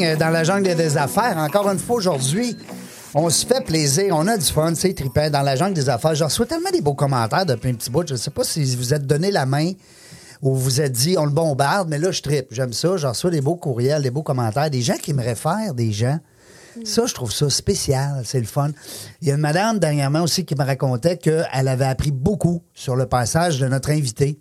[0.00, 1.36] Gang, dans la jungle des affaires.
[1.36, 2.56] Encore une fois aujourd'hui,
[3.14, 6.14] on se fait plaisir, on a du fun, c'est trippant dans la jungle des affaires.
[6.14, 8.06] Je reçois tellement des beaux commentaires depuis un petit bout.
[8.06, 9.72] Je ne sais pas si vous êtes donné la main
[10.42, 12.96] ou vous êtes dit on le bombarde, mais là je trippe, j'aime ça.
[12.96, 16.18] Je reçois des beaux courriels, des beaux commentaires, des gens qui me réfèrent, des gens.
[16.84, 18.70] Ça, je trouve ça spécial, c'est le fun.
[19.20, 22.94] Il y a une madame dernièrement aussi qui me racontait qu'elle avait appris beaucoup sur
[22.96, 24.38] le passage de notre invité.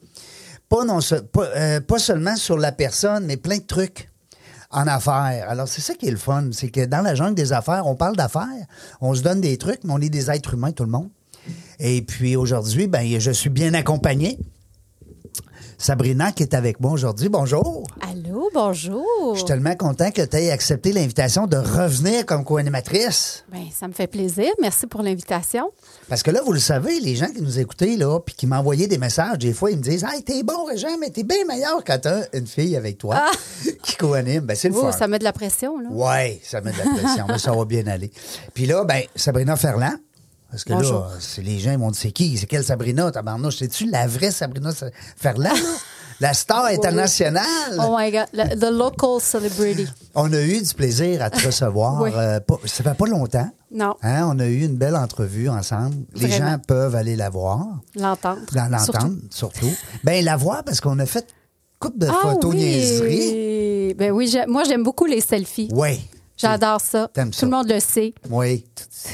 [0.70, 1.00] Pas, non,
[1.34, 4.10] pas, euh, pas seulement sur la personne, mais plein de trucs
[4.72, 5.50] en affaires.
[5.50, 6.50] Alors, c'est ça qui est le fun.
[6.52, 8.66] C'est que dans la jungle des affaires, on parle d'affaires,
[9.02, 11.10] on se donne des trucs, mais on est des êtres humains, tout le monde.
[11.80, 14.38] Et puis aujourd'hui, ben, je suis bien accompagné.
[15.82, 17.30] Sabrina qui est avec moi aujourd'hui.
[17.30, 17.88] Bonjour.
[18.02, 19.06] Allô, bonjour.
[19.32, 23.46] Je suis tellement content que tu aies accepté l'invitation de revenir comme co-animatrice.
[23.50, 24.50] Ben, ça me fait plaisir.
[24.62, 25.72] Merci pour l'invitation.
[26.10, 28.88] Parce que là, vous le savez, les gens qui nous écoutaient, là, puis qui m'envoyaient
[28.88, 31.82] des messages, des fois, ils me disent Hey, t'es bon, Régent, mais t'es bien meilleur
[31.86, 33.24] quand t'as une fille avec toi
[33.84, 34.42] qui co-anime.
[34.42, 34.92] Ben, c'est le Oh, fun.
[34.92, 35.88] ça met de la pression, là.
[35.90, 38.12] Oui, ça met de la pression, mais ça va bien aller.
[38.54, 39.94] Puis là, ben, Sabrina Ferland.
[40.52, 41.02] Parce que Bonjour.
[41.02, 42.38] là, c'est les gens ils vont dire c'est qui?
[42.38, 43.12] C'est quelle Sabrina?
[43.12, 45.54] Tabarnouche, c'est-tu la vraie Sabrina Sa- Ferland?
[46.22, 47.46] La star internationale?
[47.80, 48.26] Oh my God,
[48.60, 49.88] the local celebrity.
[50.16, 52.02] On a eu du plaisir à te recevoir.
[52.02, 52.12] Oui.
[52.14, 53.50] euh, pas- ça fait pas longtemps.
[53.72, 53.96] Non.
[54.02, 55.96] Hein, on a eu une belle entrevue ensemble.
[56.16, 57.66] Les gens peuvent aller la voir.
[57.96, 58.42] L'entendre.
[58.54, 59.20] L'entendre, Surtout.
[59.30, 59.72] surtout.
[60.04, 62.58] Ben, la voir parce qu'on a fait une couple de Ah photos oui.
[62.58, 63.94] niaiseries.
[63.94, 65.70] Ben oui, moi, j'aime beaucoup les selfies.
[65.72, 66.02] Oui.
[66.42, 67.10] J'adore ça.
[67.14, 67.46] T'aimes Tout ça.
[67.46, 68.14] le monde le sait.
[68.30, 68.66] Oui.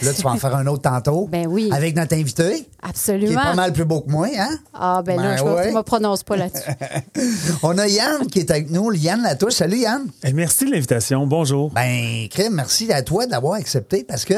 [0.04, 1.28] Là, tu vas en faire un autre tantôt.
[1.28, 1.70] Ben oui.
[1.72, 2.58] Avec notre invité.
[2.62, 3.32] Qui Absolument.
[3.42, 4.58] est pas mal plus beau que moi, hein?
[4.74, 5.72] Ah, ben, là, Ben je ne ouais.
[5.74, 6.70] me prononce pas là-dessus.
[7.64, 9.54] On a Yann qui est avec nous, Yann Latouche.
[9.54, 10.08] Salut Yann.
[10.24, 11.26] Eh, merci de l'invitation.
[11.26, 11.72] Bonjour.
[11.72, 14.36] Ben, crème, merci à toi d'avoir accepté parce que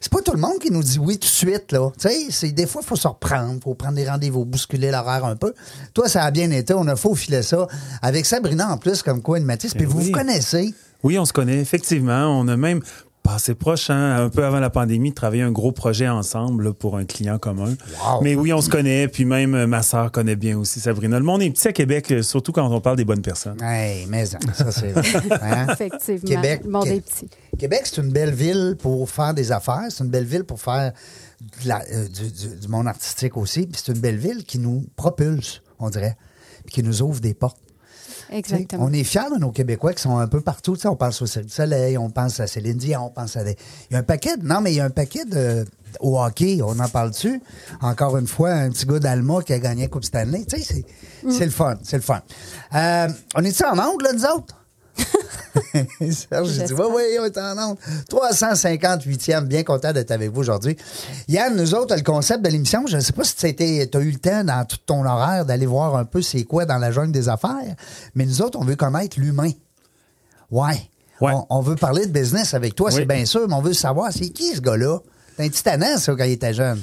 [0.00, 1.90] c'est pas tout le monde qui nous dit oui tout de suite, là.
[2.00, 5.24] Tu sais, c'est des fois, il faut se reprendre, faut prendre des rendez-vous, bousculer l'horaire
[5.24, 5.54] un peu.
[5.92, 7.66] Toi, ça a bien été, on a faufilé ça.
[8.02, 10.04] Avec Sabrina en plus, comme quoi, une Mathis, puis Ben vous oui.
[10.06, 10.74] vous connaissez.
[11.04, 12.26] Oui, on se connaît, effectivement.
[12.40, 12.80] On a même
[13.22, 16.72] passé proche, hein, un peu avant la pandémie, de travailler un gros projet ensemble là,
[16.74, 17.74] pour un client commun.
[18.04, 18.20] Wow.
[18.22, 21.18] Mais oui, on se connaît, puis même euh, ma sœur connaît bien aussi Sabrina.
[21.18, 23.56] Le monde est petit à Québec, surtout quand on parle des bonnes personnes.
[23.62, 24.38] Hey, mais ça,
[24.70, 25.02] c'est vrai.
[25.40, 25.66] Hein?
[25.72, 26.28] Effectivement.
[26.42, 27.28] Québec, Le monde est petit.
[27.58, 29.84] Québec, c'est une belle ville pour faire des affaires.
[29.88, 30.92] C'est une belle ville pour faire
[31.62, 33.66] de la- euh, du, du- du monde artistique aussi.
[33.66, 36.16] Puis c'est une belle ville qui nous propulse, on dirait,
[36.66, 37.56] puis qui nous ouvre des portes.
[38.30, 38.84] Exactement.
[38.84, 40.76] On est fiers de nos Québécois qui sont un peu partout.
[40.84, 43.56] On pense au Cirque du Soleil, on pense à Céline Dion, on pense à des...
[43.90, 44.36] Il y a un paquet...
[44.36, 45.64] de- Non, mais il y a un paquet de...
[46.00, 47.40] Au hockey, on en parle dessus.
[47.80, 50.44] Encore une fois, un petit gars d'Alma qui a gagné la Coupe Stanley.
[50.44, 50.84] Tu sais, c'est,
[51.24, 51.30] Mm.
[51.30, 52.20] c'est le fun, c'est le fun.
[52.74, 54.56] Euh, on est-tu en onde, là, nous autres?
[56.10, 57.76] Serge, j'ai dit, oui, oui, on est en onde.
[58.10, 60.76] 358e, bien content d'être avec vous aujourd'hui.
[61.28, 64.10] Yann, nous autres, le concept de l'émission, je ne sais pas si tu as eu
[64.10, 67.12] le temps dans tout ton horaire d'aller voir un peu c'est quoi dans la jungle
[67.12, 67.74] des affaires,
[68.14, 69.50] mais nous autres, on veut connaître l'humain.
[70.50, 70.88] Ouais.
[71.20, 71.32] Ouais.
[71.32, 72.96] On, on veut parler de business avec toi, Oui.
[72.96, 74.98] c'est bien sûr, mais on veut savoir c'est qui ce gars-là?
[75.36, 76.80] C'est un petit tannant, ça, quand il était jeune.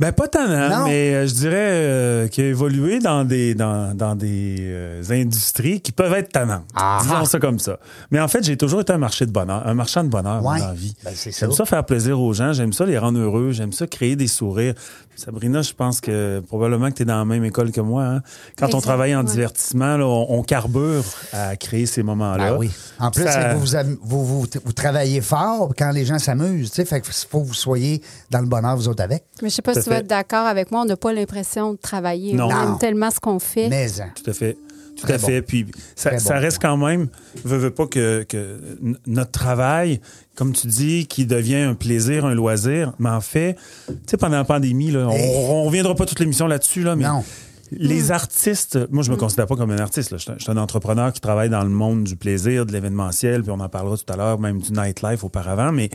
[0.00, 3.96] Ben pas tant, hein, mais euh, je dirais euh, qu'il a évolué dans des dans,
[3.96, 6.64] dans des euh, industries qui peuvent être tannantes.
[6.76, 7.00] Ah.
[7.02, 7.80] Disons ça comme ça.
[8.12, 10.60] Mais en fait, j'ai toujours été un marché de bonheur, un marchand de bonheur Ouais.
[10.60, 10.94] dans la vie.
[11.04, 11.50] Ben, j'aime ça.
[11.50, 14.74] ça faire plaisir aux gens, j'aime ça les rendre heureux, j'aime ça créer des sourires.
[15.18, 18.04] Sabrina, je pense que probablement que tu es dans la même école que moi.
[18.04, 18.22] hein.
[18.56, 19.30] Quand on travaille en ouais.
[19.30, 21.02] divertissement, là, on, on carbure
[21.32, 22.50] à créer ces moments-là.
[22.52, 22.70] Ah oui.
[23.00, 23.66] En plus, Ça- c'est que vous,
[24.02, 26.70] vous, vous, vous- vous travaillez fort quand les gens s'amusent.
[26.70, 28.00] tu sais, Fait qu'il faut que vous soyez
[28.30, 29.24] dans le bonheur, vous autres, avec.
[29.42, 30.02] Mais je sais pas Tout si tu vas fait.
[30.02, 32.34] être d'accord avec moi, on n'a pas l'impression de travailler.
[32.34, 32.46] Non.
[32.46, 32.72] On Non.
[32.74, 33.68] aime tellement ce qu'on fait.
[33.68, 34.10] Mais, hein.
[34.14, 34.56] Tout à fait.
[34.98, 35.42] Tout Très à fait.
[35.42, 37.08] Puis ça, reste quand même,
[37.44, 38.26] veux, veux pas que,
[39.06, 40.00] notre travail,
[40.34, 43.56] comme tu dis, qui devient un plaisir, un loisir, mais en fait,
[43.86, 45.30] tu sais, pendant la pandémie, là, on, Hey.
[45.36, 47.22] on reviendra pas toute l'émission là-dessus, là, mais Non.
[47.70, 50.16] les artistes, moi je me considère pas comme un artiste, là.
[50.18, 52.72] Je, suis un- je suis un entrepreneur qui travaille dans le monde du plaisir, de
[52.72, 55.90] l'événementiel, puis on en parlera tout à l'heure, même du nightlife auparavant, mais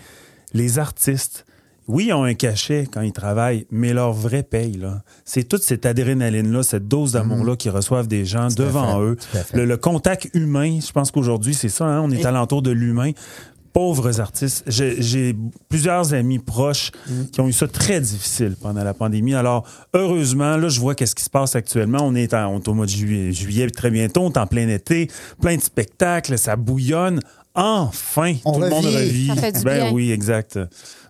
[0.53, 1.45] les artistes,
[1.87, 5.63] oui, ils ont un cachet quand ils travaillent, mais leur vrai paye, là, c'est toute
[5.63, 9.17] cette adrénaline-là, cette dose d'amour-là qu'ils reçoivent des gens devant fait, eux.
[9.53, 9.57] à.
[9.57, 12.71] Le, le contact humain, je pense qu'aujourd'hui, c'est ça, hein, on est Et- alentour de
[12.71, 13.11] l'humain.
[13.73, 14.63] pauvres artistes.
[14.67, 15.35] J'ai
[15.67, 16.91] plusieurs amis proches
[17.31, 19.33] qui ont eu ça très difficile pendant la pandémie.
[19.33, 19.65] Alors,
[19.95, 21.97] heureusement, là, je vois qu'est-ce qui se passe actuellement.
[22.03, 24.45] On est, en, on est au mois de juillet, juillet très bientôt, on est en
[24.45, 25.09] plein été,
[25.41, 27.19] plein de spectacles, ça bouillonne.
[27.55, 28.95] Enfin, On tout le monde revit.
[28.95, 29.27] revit.
[29.27, 29.91] Ça fait du ben bien.
[29.91, 30.59] oui, exact.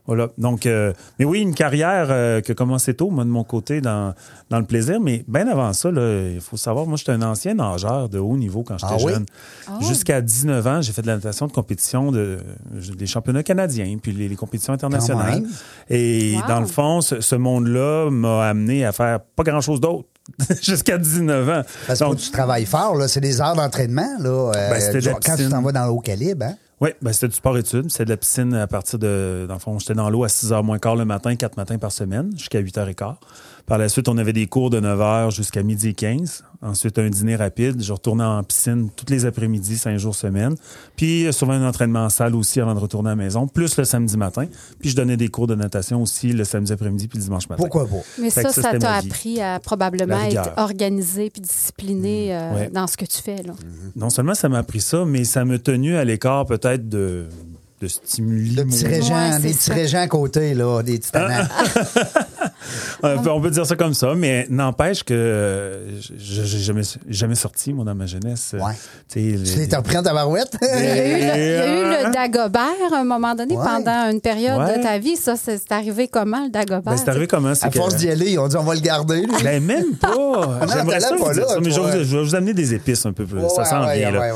[0.06, 0.28] Voilà.
[0.38, 3.80] Donc, euh, mais oui, une carrière euh, qui a commencé tôt, moi, de mon côté,
[3.80, 4.14] dans,
[4.50, 5.00] dans le plaisir.
[5.00, 8.36] Mais bien avant ça, là, il faut savoir, moi, j'étais un ancien nageur de haut
[8.36, 9.14] niveau quand j'étais Ah oui?
[9.14, 9.26] jeune.
[9.82, 12.40] Jusqu'à 19 ans, j'ai fait de la natation de compétition de,
[12.98, 15.44] des championnats canadiens, puis les, les compétitions internationales.
[15.90, 16.48] Et Wow.
[16.50, 20.08] dans le fond, ce, ce monde-là m'a amené à faire pas grand-chose d'autre
[20.62, 21.62] jusqu'à 19 ans.
[21.88, 23.08] Parce que Donc, tu travailles fort, là.
[23.08, 24.52] C'est des heures d'entraînement, là.
[24.56, 26.56] euh, Ben, quand tu t'en vas dans le haut calibre, hein?
[26.84, 27.90] Oui, ben c'était du sport-études.
[27.90, 29.46] C'était de la piscine à partir de.
[29.48, 31.78] Dans le fond, j'étais dans l'eau à 6 h moins quart le matin, 4 matins
[31.78, 33.16] par semaine, jusqu'à 8 h 15
[33.66, 36.44] Par la suite, on avait des cours de 9 h jusqu'à midi et 15.
[36.62, 37.82] Ensuite, un dîner rapide.
[37.82, 40.56] Je retournais en piscine toutes les après-midi, 5 jours semaine.
[40.98, 43.78] Puis, euh, souvent un entraînement en salle aussi avant de retourner à la maison, plus
[43.78, 44.48] le samedi matin.
[44.82, 47.62] Puis, je donnais des cours de natation aussi le samedi après-midi puis le dimanche matin.
[47.62, 48.04] Pourquoi pas?
[48.20, 52.70] Mais ça, que ça, t'a appris à probablement être organisé puis discipliné euh, Ouais.
[52.70, 53.44] dans ce que tu fais.
[53.44, 53.54] Là.
[53.96, 57.26] Non seulement ça m'a appris ça, mais ça m'a tenu à l'écart peut-être de,
[57.82, 58.56] de stimuli.
[58.56, 61.00] Le petit Ouais, régent, c'est des petits régents à côté, là, des.
[61.16, 61.30] Euh,
[63.04, 67.74] on peut dire ça comme ça, mais n'empêche que euh, je j'ai jamais, jamais sorti,
[67.74, 68.56] moi, dans ma jeunesse.
[68.60, 68.74] Ouais.
[69.12, 69.38] Tu
[69.68, 70.58] t'es repris en tabarouette?
[70.62, 73.36] Il y, a eu le, il y a eu Euh, le Dagobert à un moment
[73.36, 73.64] donné Ouais.
[73.64, 74.78] pendant une période Ouais.
[74.78, 75.16] de ta vie.
[75.16, 76.82] Ça, c'est arrivé comment, le Dagobert?
[76.94, 77.54] Ben, c'est arrivé comment?
[77.62, 79.22] À que- force d'y aller, on dit on va le garder.
[79.22, 79.44] lui.
[79.44, 80.60] Ben, même pas.
[80.74, 83.06] J'aimerais ça pas vous dire là, ça, mais je vais, vous, vous amener des épices
[83.06, 83.40] un peu plus.
[83.56, 84.32] ça sent ouais, bien, là.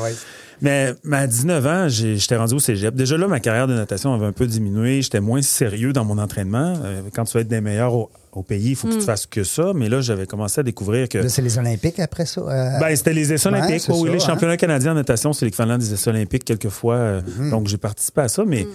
[0.60, 2.94] Mais, mais à 19 ans, j'étais rendu au cégep.
[2.94, 5.02] Déjà là, ma carrière de natation avait un peu diminué.
[5.02, 6.74] J'étais moins sérieux dans mon entraînement.
[6.84, 8.98] Euh, quand tu veux être des meilleurs au, au pays, il faut que Hmm.
[8.98, 9.72] tu fasses que ça.
[9.74, 11.28] Mais là, j'avais commencé à découvrir que...
[11.28, 12.40] C'est les Olympiques après ça.
[12.40, 13.80] euh, Ben, c'était les essais Ouais, olympiques.
[13.82, 14.18] c'est oui, les hein.
[14.18, 16.94] championnats canadiens en natation, c'est l'équivalent des essais olympiques quelquefois.
[16.94, 17.50] euh, Mhm.
[17.50, 18.68] Donc, j'ai participé à ça, mais j'étais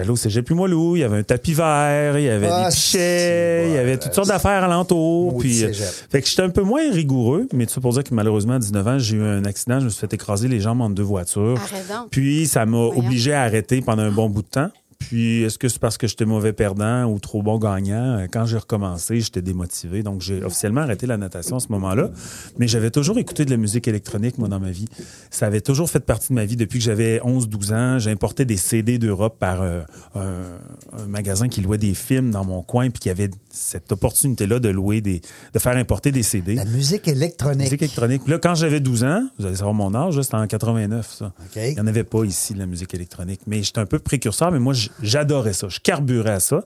[0.00, 2.74] allé au cégep Limoilou, il y avait un tapis vert, il y avait Ah, des
[2.74, 5.36] pichets, il y avait toutes sortes d'affaires alentour.
[5.38, 5.72] Puis, euh,
[6.10, 8.58] fait que j'étais un peu moins rigoureux, mais tout ça pour dire que malheureusement, à
[8.58, 11.02] 19 ans, j'ai eu un accident, je me suis fait écraser les jambes entre deux
[11.02, 11.54] voitures.
[11.54, 12.08] Donc.
[12.10, 14.70] Puis, ça m'a obligé à arrêter pendant un bon bout de temps.
[15.08, 18.18] Puis, est-ce que c'est parce que j'étais mauvais perdant ou trop bon gagnant?
[18.18, 20.02] Euh, Quand j'ai recommencé, j'étais démotivé.
[20.02, 22.10] Donc, j'ai officiellement arrêté la natation à ce moment-là.
[22.58, 24.86] Mais j'avais toujours écouté de la musique électronique, moi, dans ma vie.
[25.30, 27.98] Ça avait toujours fait partie de ma vie depuis que j'avais 11-12 ans.
[27.98, 29.82] J'importais des CD d'Europe par euh,
[30.14, 34.58] un, un magasin qui louait des films dans mon coin puis qui avait cette opportunité-là
[34.58, 35.20] de louer des,
[35.52, 36.54] de faire importer des CD.
[36.54, 37.62] La musique électronique.
[37.64, 38.22] Musique électronique.
[38.22, 41.26] Puis Là, quand j'avais 12 ans, vous allez savoir mon âge, c'était en 89, ça.
[41.26, 41.56] OK.
[41.56, 43.40] Il n'y en avait pas ici, de la musique électronique.
[43.46, 45.68] Mais j'étais un peu précurseur, mais moi, j- j'adorais ça.
[45.68, 46.62] Je carburais à ça.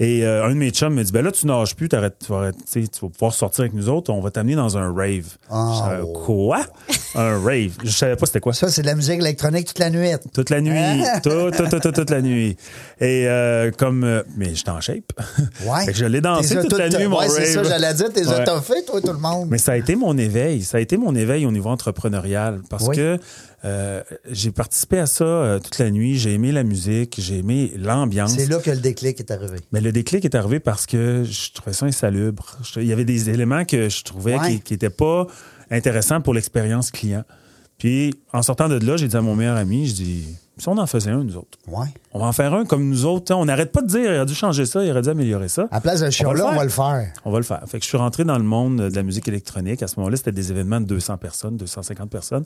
[0.00, 2.30] Et euh, un de mes chums me dit, ben là, tu nages plus, t'arrêtes- tu
[2.32, 5.26] vas, tu vas pouvoir sortir avec nous autres, on va t'amener dans un rave.
[5.50, 5.72] Oh.
[5.74, 6.60] Je savais, Quoi?
[7.16, 7.72] un rave?
[7.82, 8.52] Je savais pas c'était quoi.
[8.52, 10.10] Ça, c'est de la musique électronique toute la nuit.
[10.32, 11.02] Toute la nuit.
[11.24, 12.56] toute, toute, toute, toute, toute la nuit.
[13.00, 14.04] Et euh, comme...
[14.04, 15.02] euh, mais j'étais en shape.
[15.66, 15.84] Ouais.
[15.86, 18.12] Fait que je l'ai dansé toute la nuit, mon Ouais, c'est ça, j'allais dire.
[18.12, 18.44] T'es Ouais.
[18.44, 19.48] toi, tout le monde.
[19.50, 20.62] Mais ça a été mon éveil.
[20.62, 22.94] Ça a été mon éveil au niveau entrepreneurial parce Oui.
[22.94, 23.18] que
[23.64, 26.16] euh, j'ai participé à ça euh, toute la nuit.
[26.18, 28.34] J'ai aimé la musique, j'ai aimé l'ambiance.
[28.36, 29.58] C'est là que le déclic est arrivé.
[29.72, 32.56] Mais le déclic est arrivé parce que je trouvais ça insalubre.
[32.62, 34.58] Je- Il y avait des éléments que je trouvais Ouais.
[34.60, 35.26] qui n'étaient pas
[35.70, 37.24] intéressants pour l'expérience client.
[37.78, 40.24] Puis, en sortant de là, j'ai dit à mon meilleur ami, je dis,
[40.56, 41.86] si on en faisait un, nous autres, Ouais.
[42.12, 43.32] on va en faire un comme nous autres.
[43.32, 45.68] On n'arrête pas de dire, il aurait dû changer ça, il aurait dû améliorer ça.
[45.70, 47.12] À la place de chiot là, on va le faire.
[47.24, 47.62] On va le faire.
[47.68, 49.80] Fait que je suis rentré dans le monde de la musique électronique.
[49.84, 52.44] À ce moment-là, c'était des événements de 200 personnes, 250 personnes,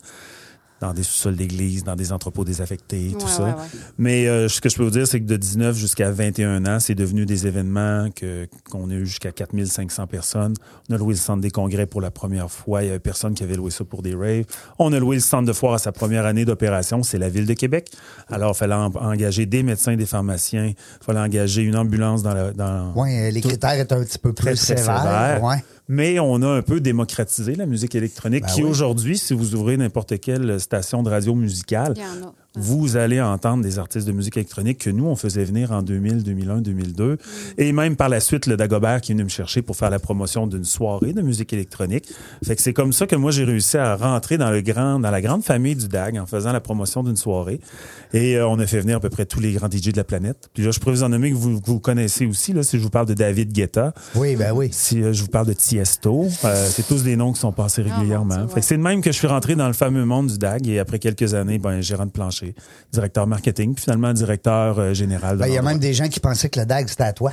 [0.82, 3.42] dans des sous-sols d'église, dans des entrepôts désaffectés, tout Ouais, ça.
[3.44, 3.54] ouais, ouais.
[3.98, 6.80] Mais euh, ce que je peux vous dire, c'est que de 19 jusqu'à 21 ans,
[6.80, 10.54] c'est devenu des événements que qu'on a eu jusqu'à 4500 personnes.
[10.90, 12.82] On a loué le centre des congrès pour la première fois.
[12.82, 14.44] Il y avait personne qui avait loué ça pour des raves.
[14.80, 17.04] On a loué le centre de foire à sa première année d'opération.
[17.04, 17.88] C'est la ville de Québec.
[18.28, 20.66] Alors, il fallait en- engager des médecins, des pharmaciens.
[20.66, 22.50] Il fallait engager une ambulance dans la...
[22.52, 25.00] Dans, Oui, les Tout- critères étaient un petit peu plus très, très sévères.
[25.02, 25.60] sévère.
[25.94, 28.70] Mais on a un peu démocratisé la musique électronique, Ben qui oui.
[28.70, 32.34] aujourd'hui, si vous ouvrez n'importe quelle station de radio musicale, Il y en a.
[32.54, 36.23] vous allez entendre des artistes de musique électronique que nous, on faisait venir en 2000,
[36.23, 37.18] 2001, 2002.
[37.59, 39.99] Et même par la suite, le Dagobert qui est venu me chercher pour faire la
[39.99, 42.09] promotion d'une soirée de musique électronique.
[42.44, 45.11] Fait que c'est comme ça que moi, j'ai réussi à rentrer dans, le grand, dans
[45.11, 47.61] la grande famille du DAG en faisant la promotion d'une soirée.
[48.12, 50.04] Et euh, on a fait venir à peu près tous les grands DJ de la
[50.04, 50.50] planète.
[50.52, 52.78] Puis là, je pourrais vous en nommer que vous, que vous connaissez aussi, là, si
[52.78, 53.94] je vous parle de David Guetta.
[54.14, 54.68] Oui, ben oui.
[54.73, 57.85] Si euh, je vous parle de Tiesto, euh, c'est tous des noms qui sont passés
[57.88, 58.49] Ah, régulièrement.
[58.49, 60.68] Fait que c'est de même que je suis rentré dans le fameux monde du DAG
[60.68, 62.41] et après quelques années, ben, gérant de plancher,
[62.92, 65.37] directeur marketing, puis finalement directeur euh, général.
[65.37, 67.32] Ben, Il y a même des gens qui pensaient que le DAG, c'était à toi.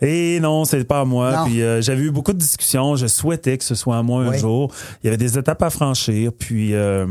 [0.00, 1.36] Et non, c'est pas à moi.
[1.36, 1.44] Non.
[1.44, 2.96] Puis euh, j'avais eu beaucoup de discussions.
[2.96, 4.72] Je souhaitais que ce soit à moi un jour.
[5.02, 6.32] Il y avait des étapes à franchir.
[6.32, 7.06] Puis euh,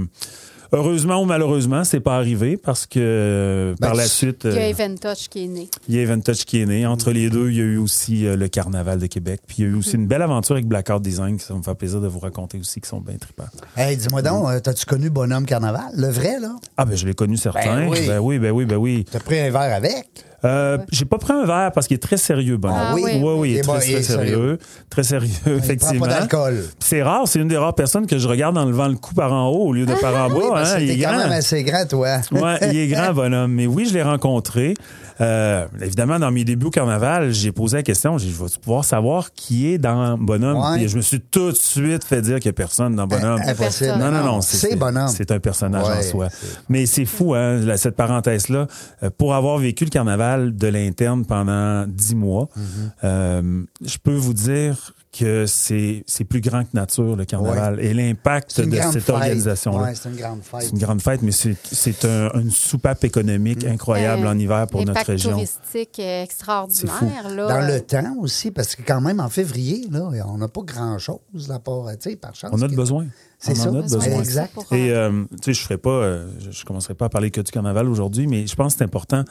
[0.71, 4.57] Heureusement ou malheureusement, c'est pas arrivé parce que euh, Ben, par la suite, Il y
[4.57, 5.67] a euh, Even Touch qui est né.
[5.87, 6.85] il y a Vintage qui est né.
[6.85, 9.41] Entre les deux, il y a eu aussi euh, le Carnaval de Québec.
[9.47, 11.63] Puis il y a eu aussi une belle aventure avec Blackout Design, que ça me
[11.63, 13.49] fait plaisir de vous raconter aussi, qui sont bien trippants.
[13.75, 15.91] Hey, dis-moi donc, euh, t'as-tu connu Bonhomme Carnaval?
[15.95, 16.55] Le vrai, là?
[16.77, 17.85] Ah ben je l'ai connu certains.
[17.85, 18.07] Ben oui.
[18.07, 19.05] ben oui, ben oui, ben oui.
[19.11, 20.07] T'as pris un verre avec?
[20.45, 22.77] Euh, J'ai pas pris un verre parce qu'il est très sérieux, Bonhomme.
[22.79, 23.03] Ah oui?
[23.05, 24.57] oui, oui, il Il est très, sérieux.
[24.89, 26.05] Très sérieux, Il effectivement.
[26.07, 28.95] prend pas C'est rare, c'est une des rares personnes que je regarde en levant le
[28.95, 30.35] cou par en haut au lieu de par en bas.
[30.35, 30.77] Oui, hein.
[30.79, 31.17] Il est quand grand.
[31.23, 32.17] même assez grand, toi.
[32.31, 33.51] Ouais, il est grand, bonhomme.
[33.53, 34.73] Mais oui, je l'ai rencontré.
[35.21, 38.49] Euh, évidemment, dans mes débuts au carnaval, j'ai posé la question, j'ai dit, je vais
[38.61, 40.57] pouvoir savoir qui est dans Bonhomme?
[40.57, 40.77] Ouais.
[40.77, 43.41] Puis je me suis tout de suite fait dire qu'il n'y a personne dans Bonhomme.
[43.45, 43.97] Impossible.
[43.99, 44.41] Non, non, non.
[44.41, 45.07] C'est Bonhomme.
[45.09, 46.27] C'est un personnage en soi.
[46.69, 48.67] Mais c'est fou, hein, cette parenthèse-là.
[49.03, 52.91] Euh, pour avoir vécu le carnaval de l'interne pendant dix mois, Mm-hmm.
[53.03, 57.79] euh, je peux vous dire que c'est c'est plus grand que nature, le carnaval.
[57.79, 59.09] Et l'impact de cette fête.
[59.09, 59.83] organisation-là.
[59.83, 60.61] Ouais, c'est une grande fête.
[60.61, 63.69] C'est une grande fête, mais c'est c'est un- une soupape économique Mm.
[63.71, 65.31] incroyable Euh, en hiver pour notre Impact région.
[65.31, 67.29] touristique extraordinaire.
[67.35, 67.47] Là.
[67.47, 71.51] Dans le temps aussi, parce que quand même, en février, là, on n'a pas grand-chose
[71.51, 72.51] à part, tu sais, par chance.
[72.53, 73.07] On a de besoin.
[73.41, 74.01] C'est ça, en a de besoin.
[74.19, 74.53] exact.
[74.71, 77.31] Et euh, euh, tu sais, je ferai pas, euh, je, je commencerai pas à parler
[77.31, 79.23] que du carnaval aujourd'hui, mais je pense que c'est important.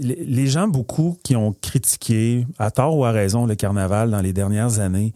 [0.00, 4.20] Les, les gens beaucoup qui ont critiqué, à tort ou à raison, le carnaval dans
[4.20, 5.12] les dernières années,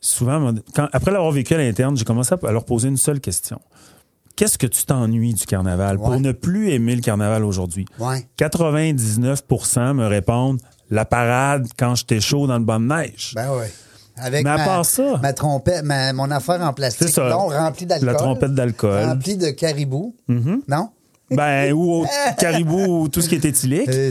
[0.00, 3.58] souvent, quand, après l'avoir vécu à l'interne, j'ai commencé à leur poser une seule question.
[4.36, 6.04] Qu'est-ce que tu t'ennuies du carnaval Ouais.
[6.04, 7.86] pour ne plus aimer le carnaval aujourd'hui?
[7.98, 8.28] Ouais.
[8.38, 10.60] 99% me répondent
[10.90, 13.32] la parade quand j'étais chaud dans le banc de neige.
[13.34, 13.64] Ben oui.
[14.18, 17.28] Avec Mais à ma, part ça- ma trompette, ma- mon affaire en plastique, ça.
[17.28, 18.06] non, remplie d'alcool.
[18.06, 19.04] La trompette d'alcool.
[19.04, 20.14] Remplie de caribou.
[20.28, 20.88] Non?
[21.30, 22.06] Ben, ou au
[22.38, 23.88] caribou, ou tout ce qui est éthylique.
[23.92, 24.10] Eh.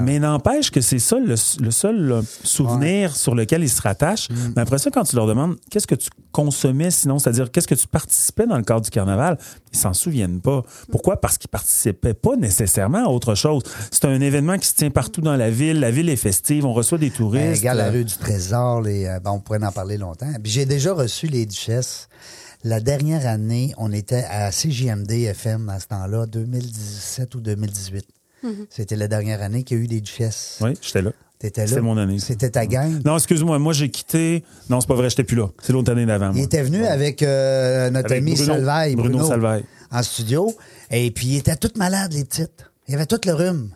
[0.00, 4.30] Mais n'empêche que c'est ça le, le seul souvenir sur lequel ils se rattachent.
[4.30, 4.34] Mm.
[4.56, 7.74] Mais après ça, quand tu leur demandes qu'est-ce que tu consommais sinon, c'est-à-dire qu'est-ce que
[7.74, 9.38] tu participais dans le cadre du carnaval,
[9.72, 10.62] ils s'en souviennent pas.
[10.90, 11.20] Pourquoi?
[11.20, 13.62] Parce qu'ils participaient pas nécessairement à autre chose.
[13.90, 15.80] C'est un événement qui se tient partout dans la ville.
[15.80, 17.58] La ville est festive, on reçoit des Ben, touristes.
[17.60, 20.32] regarde la rue du Trésor, les, euh, ben, on pourrait en parler longtemps.
[20.42, 22.08] J'ai déjà reçu les duchesses.
[22.66, 28.06] La dernière année, on était à CJMD FM à ce temps-là, 2017 ou 2018.
[28.70, 30.58] C'était la dernière année qu'il y a eu des duchesses.
[30.62, 31.12] Oui, j'étais là.
[31.38, 31.66] T'étais là.
[31.66, 32.18] C'était mon année.
[32.18, 33.00] C'était ta gang?
[33.04, 34.44] Non, excuse-moi, moi j'ai quitté.
[34.70, 35.48] Non, c'est pas vrai, j'étais plus là.
[35.62, 36.32] C'est l'autre année d'avant.
[36.34, 38.52] Il était venu avec euh, notre Avec ami Bruno.
[38.54, 39.64] Salvaille, Bruno Bruno, Salvaille.
[39.90, 40.54] en studio.
[40.90, 42.64] Et puis, ils étaient toutes malades, les petites.
[42.88, 43.70] Il y avait tout le rhume.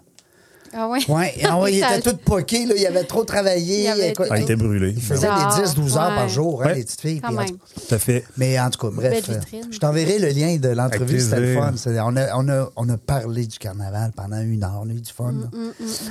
[0.72, 1.04] Ah oui.
[1.08, 2.74] Ouais, ah ouais, il était tout poqué, là.
[2.76, 3.82] Il avait trop travaillé.
[3.84, 4.92] Il avait Écoute, Ah, il était brûlé.
[4.96, 6.28] Il faisait Ah, des 10-12 heures par ouais.
[6.28, 6.74] jour, hein, Ouais.
[6.76, 7.20] les petites filles.
[7.20, 7.48] Quand même.
[7.48, 8.24] tout à fait.
[8.36, 9.34] mais en tout cas, bref, euh,
[9.70, 11.72] je t'enverrai le lien de l'entrevue, c'était le fun.
[12.04, 15.00] On a, on, a, on a parlé du carnaval pendant une heure, on a eu
[15.00, 15.32] du fun.
[15.32, 15.48] là.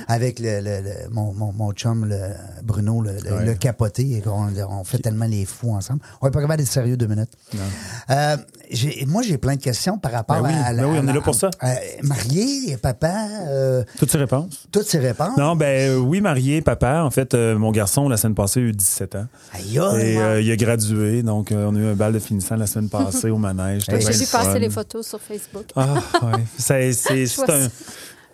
[0.08, 2.18] Avec le, le- le- mon, mon, mon chum, le
[2.62, 4.02] Bruno, le, le- le capoté.
[4.02, 6.00] et On, on fait tellement les fous ensemble.
[6.20, 7.30] On n'est pas capable d'être sérieux deux minutes.
[8.10, 8.36] Euh,
[9.06, 11.10] moi, j'ai plein de questions par rapport Ben oui, à, la- ben oui, on à
[11.10, 11.50] est là pour ça.
[11.60, 13.14] à- marié, papa,
[13.48, 14.57] euh, Toutes ces réponses?
[14.70, 15.36] Toutes ces réponses?
[15.38, 17.02] Non, ben euh, oui, marié, papa.
[17.02, 19.26] En fait, euh, mon garçon, la semaine passée, a eu 17 ans.
[19.52, 20.00] Aïe, aïe.
[20.02, 22.66] Et euh, il a gradué, donc euh, on a eu un bal de finissant la
[22.66, 23.84] semaine passée au manège.
[23.88, 25.64] J'ai vu passer les photos sur Facebook.
[25.76, 26.42] Ah, ouais.
[26.58, 27.68] C'est- c'est- c'est un-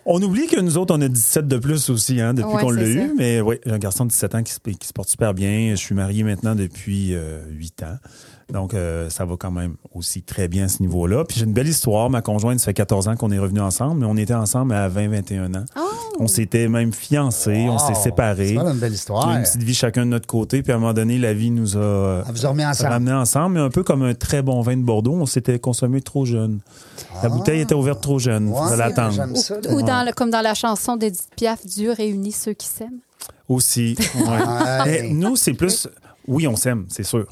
[0.07, 2.69] On oublie que nous autres, on a 17 de plus aussi, hein, depuis Ouais, qu'on
[2.69, 3.11] l'a eu.
[3.17, 5.69] Mais oui, j'ai un garçon de 17 ans qui se, qui se porte super bien.
[5.71, 7.97] Je suis marié maintenant depuis euh, 8 ans.
[8.53, 11.23] Donc, euh, ça va quand même aussi très bien à ce niveau-là.
[11.25, 12.11] Puis j'ai une belle histoire.
[12.11, 14.87] Ma conjointe, ça fait 14 ans qu'on est revenus ensemble, mais on était ensemble à
[14.87, 15.65] 20-21 ans.
[15.75, 15.81] Oh!
[16.19, 18.03] On s'était même fiancés, on s'est Wow.
[18.03, 18.47] séparés.
[18.49, 19.27] C'est une belle On histoire.
[19.29, 21.33] a eu une petite vie chacun de notre côté, puis à un moment donné, la
[21.33, 22.89] vie nous a euh, Ah, vous a remis ensemble.
[22.89, 25.99] ramenés ensemble, mais un peu comme un très bon vin de Bordeaux, on s'était consommé
[26.01, 26.59] trop jeune.
[27.23, 28.47] La bouteille était ouverte trop jeune.
[28.49, 29.11] Ouais, Fallait l'attendre.
[29.13, 29.33] j'aime
[29.73, 32.99] Ou, ou dans le- comme dans la chanson d'Edith Piaf, Dieu réunit ceux qui s'aiment.
[33.49, 33.95] Aussi.
[34.15, 34.21] ouais.
[34.25, 34.85] Ouais.
[34.85, 35.87] Mais nous, c'est plus.
[36.27, 37.27] Oui, on s'aime, c'est sûr.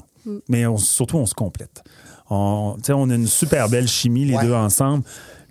[0.48, 1.82] Mais on- surtout, on se complète.
[2.30, 4.44] On, on a une super belle chimie, les Ouais.
[4.44, 5.04] deux ensemble.
[5.04, 5.10] Tu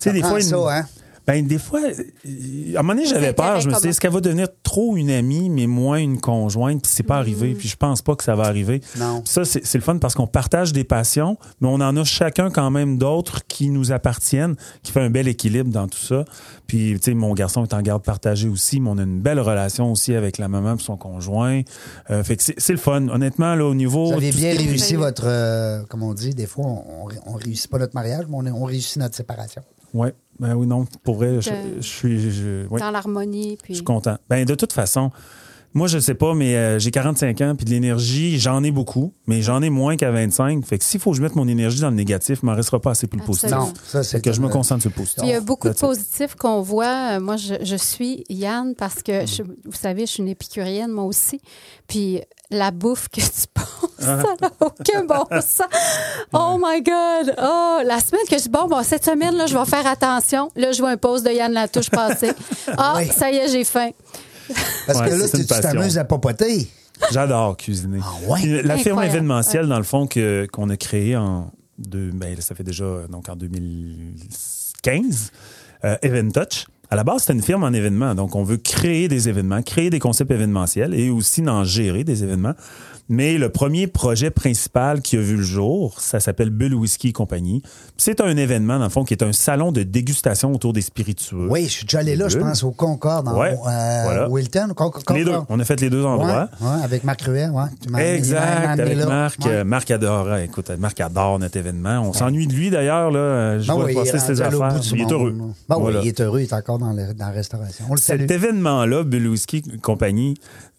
[0.09, 0.85] sais, des fois, une- hein?
[1.25, 3.61] Ben, des fois, euh, à un moment donné, j'avais peur.
[3.61, 6.81] Je me suis dit, est-ce qu'elle va devenir trop une amie, mais moins une conjointe?
[6.81, 7.53] Puis c'est pas arrivé.
[7.53, 8.81] Puis je pense pas que ça va arriver.
[8.97, 9.21] Non.
[9.21, 12.49] Puis ça, c'est le fun parce qu'on partage des passions, mais on en a chacun
[12.49, 16.25] quand même d'autres qui nous appartiennent, qui fait un bel équilibre dans tout ça.
[16.67, 19.39] Puis, tu sais, mon garçon est en garde partagée aussi, mais on a une belle
[19.39, 21.61] relation aussi avec la maman et son conjoint.
[22.09, 23.07] Euh, fait que c'est le fun.
[23.07, 24.07] Honnêtement, là, au niveau...
[24.07, 27.69] Vous avez bien réussi votre, euh, comme on dit, des fois, on, on, on réussit
[27.69, 29.61] pas notre mariage, mais on, on réussit notre séparation.
[29.93, 30.13] Ouais.
[30.39, 32.31] Ben oui, non, pour vrai, je, suis...
[32.31, 32.67] je-.
[32.67, 33.57] Dans l'harmonie.
[33.61, 33.73] Puis...
[33.73, 34.17] Je suis content.
[34.29, 35.11] Ben, de toute façon,
[35.75, 39.13] Moi, je sais pas, mais euh, j'ai 45 ans, puis de l'énergie, j'en ai beaucoup,
[39.25, 40.63] mais j'en ai moins qu'à 25.
[40.65, 42.79] Fait que s'il faut que je mette mon énergie dans le négatif, il m'en restera
[42.79, 43.49] pas assez pour le positif.
[43.51, 45.17] Non, ça, c'est que je me concentre sur le positif.
[45.19, 47.13] Puis il y a beaucoup de positifs qu'on voit.
[47.15, 50.91] Euh, Moi, je, je suis Yann parce que, je- vous savez, je suis une épicurienne,
[50.91, 51.41] moi aussi.
[51.87, 53.65] Puis la bouffe que tu penses,
[53.97, 55.67] ça n'a aucun bon sens.
[56.33, 57.33] Oh my God!
[57.41, 60.51] Oh, la semaine que je dis, bon, bon, cette semaine, là, je vais faire attention.
[60.55, 62.31] Là, je vois un post de Yann Latouche passer.
[62.77, 63.07] Ah, Oui.
[63.07, 63.89] ça y est, j'ai faim.
[64.87, 66.67] Parce Ouais, que là, c'est tu t'amuses à papoter.
[67.11, 67.99] J'adore cuisiner.
[68.03, 68.61] Ah ouais?
[68.63, 69.05] La firme Incroyable.
[69.17, 73.29] événementielle, dans le fond, que- qu'on a créée en deux, ben, ça fait déjà donc
[73.29, 75.31] en 2015,
[75.85, 76.65] euh, Event Touch.
[76.89, 78.13] À la base, c'était une firme en événements.
[78.13, 82.23] Donc, on veut créer des événements, créer des concepts événementiels et aussi d'en gérer des
[82.23, 82.53] événements.
[83.09, 87.11] Mais le premier projet principal qui a vu le jour, ça s'appelle Bull Whisky et
[87.11, 87.61] compagnie.
[87.97, 91.47] C'est un événement, dans le fond, qui est un salon de dégustation autour des spiritueux.
[91.49, 94.29] Oui, je suis déjà allé là, je pense, au Concorde, en Ouais, euh, voilà.
[94.29, 94.69] Wilton.
[94.73, 95.17] Con- Concorde.
[95.19, 95.35] Les deux.
[95.49, 96.49] On a fait les deux endroits.
[96.61, 98.15] ouais, avec Marc Ruet, ouais.
[98.15, 99.05] Exact, avec là.
[99.05, 99.45] Marc.
[99.47, 101.99] Euh, Marc adore, euh, écoute, Marc adore notre événement.
[102.07, 103.59] On s'ennuie de lui d'ailleurs, là.
[103.59, 104.79] Je Ben vois passer ses affaires.
[104.93, 105.35] Il est heureux.
[105.67, 105.99] Ben Voilà.
[105.99, 107.85] oui, il est heureux, il est encore dans, le- dans la restauration.
[107.89, 108.21] On le salue.
[108.21, 110.35] Cet événement-là, Bull Whisky Compagnie,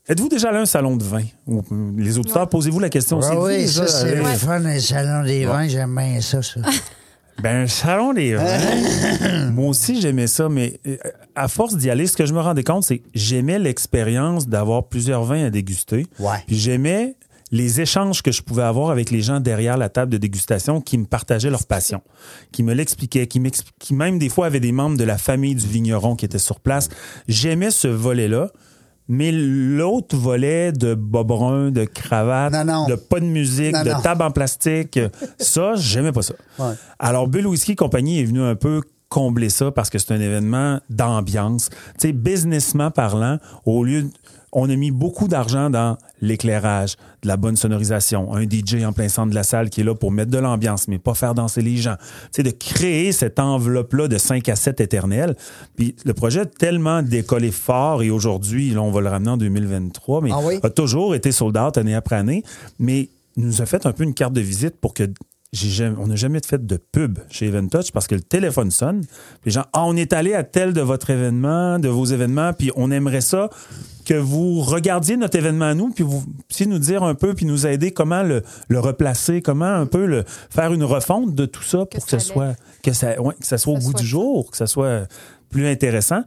[0.09, 1.23] êtes-vous déjà allé à un salon de vin?
[1.47, 3.31] Ou, euh, les auditeurs, posez-vous la question aussi.
[3.33, 6.61] Ah oui, ça, c'est le fun, les salons des vins, j'aime bien ça, ça.
[7.43, 9.51] Ben, un salon des vins.
[9.53, 10.97] Moi aussi, j'aimais ça, mais euh,
[11.35, 14.85] à force d'y aller, ce que je me rendais compte, c'est que j'aimais l'expérience d'avoir
[14.85, 16.07] plusieurs vins à déguster.
[16.21, 16.37] Ouais.
[16.47, 17.17] Puis j'aimais
[17.51, 20.99] les échanges que je pouvais avoir avec les gens derrière la table de dégustation qui
[20.99, 22.03] me partageaient leur passion,
[22.53, 23.41] qui me l'expliquaient, qui,
[23.79, 26.61] qui même des fois avaient des membres de la famille du vigneron qui étaient sur
[26.61, 26.89] place.
[27.29, 28.51] J'aimais ce volet-là.
[29.09, 32.87] Mais l'autre volet de bobrun, de cravate, Non, non.
[32.89, 34.99] de pas de musique, Non, de table en plastique,
[35.39, 36.35] ça, j'aimais pas ça.
[36.59, 36.73] Ouais.
[36.99, 38.81] Alors, Bull Whisky Compagnie est venu un peu
[39.11, 41.69] combler ça parce que c'est un événement d'ambiance.
[42.01, 44.11] Tu sais, businessment parlant, au lieu de-
[44.55, 49.09] on a mis beaucoup d'argent dans l'éclairage, de la bonne sonorisation, un DJ en plein
[49.09, 51.61] centre de la salle qui est là pour mettre de l'ambiance, mais pas faire danser
[51.61, 51.97] les gens.
[52.31, 55.37] Sais, de créer cette enveloppe-là de 5 à 7 éternels.
[55.77, 59.37] Puis le projet a tellement décollé fort et aujourd'hui, là, on va le ramener en
[59.37, 60.61] 2023, mais Ah oui?
[60.63, 62.43] a toujours été sold out année après année,
[62.79, 65.05] mais nous a fait un peu une carte de visite pour que
[65.55, 69.03] jamais, on n'a jamais fait de pub chez Event Touch parce que le téléphone sonne.
[69.45, 72.71] Les gens, ah, on est allé à tel de votre événement, de vos événements, puis
[72.77, 73.51] on aimerait ça
[74.05, 77.47] que vous regardiez notre événement à nous, puis vous puissiez nous dire un peu, puis
[77.47, 81.63] nous aider comment le, le replacer, comment un peu le, faire une refonte de tout
[81.63, 84.01] ça pour que, ça ce soit, que ça, ouais, que ça soit au goût soit
[84.01, 85.07] du jour, que ça soit
[85.51, 86.23] plus intéressant.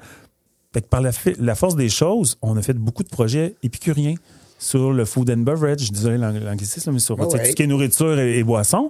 [0.73, 4.15] Fait que par la, la force des choses, on a fait beaucoup de projets épicuriens
[4.57, 7.25] sur le food and beverage, désolé l'ang- l'anglicisme, mais sur ouais.
[7.27, 8.89] tout ce qui est nourriture et, et boissons.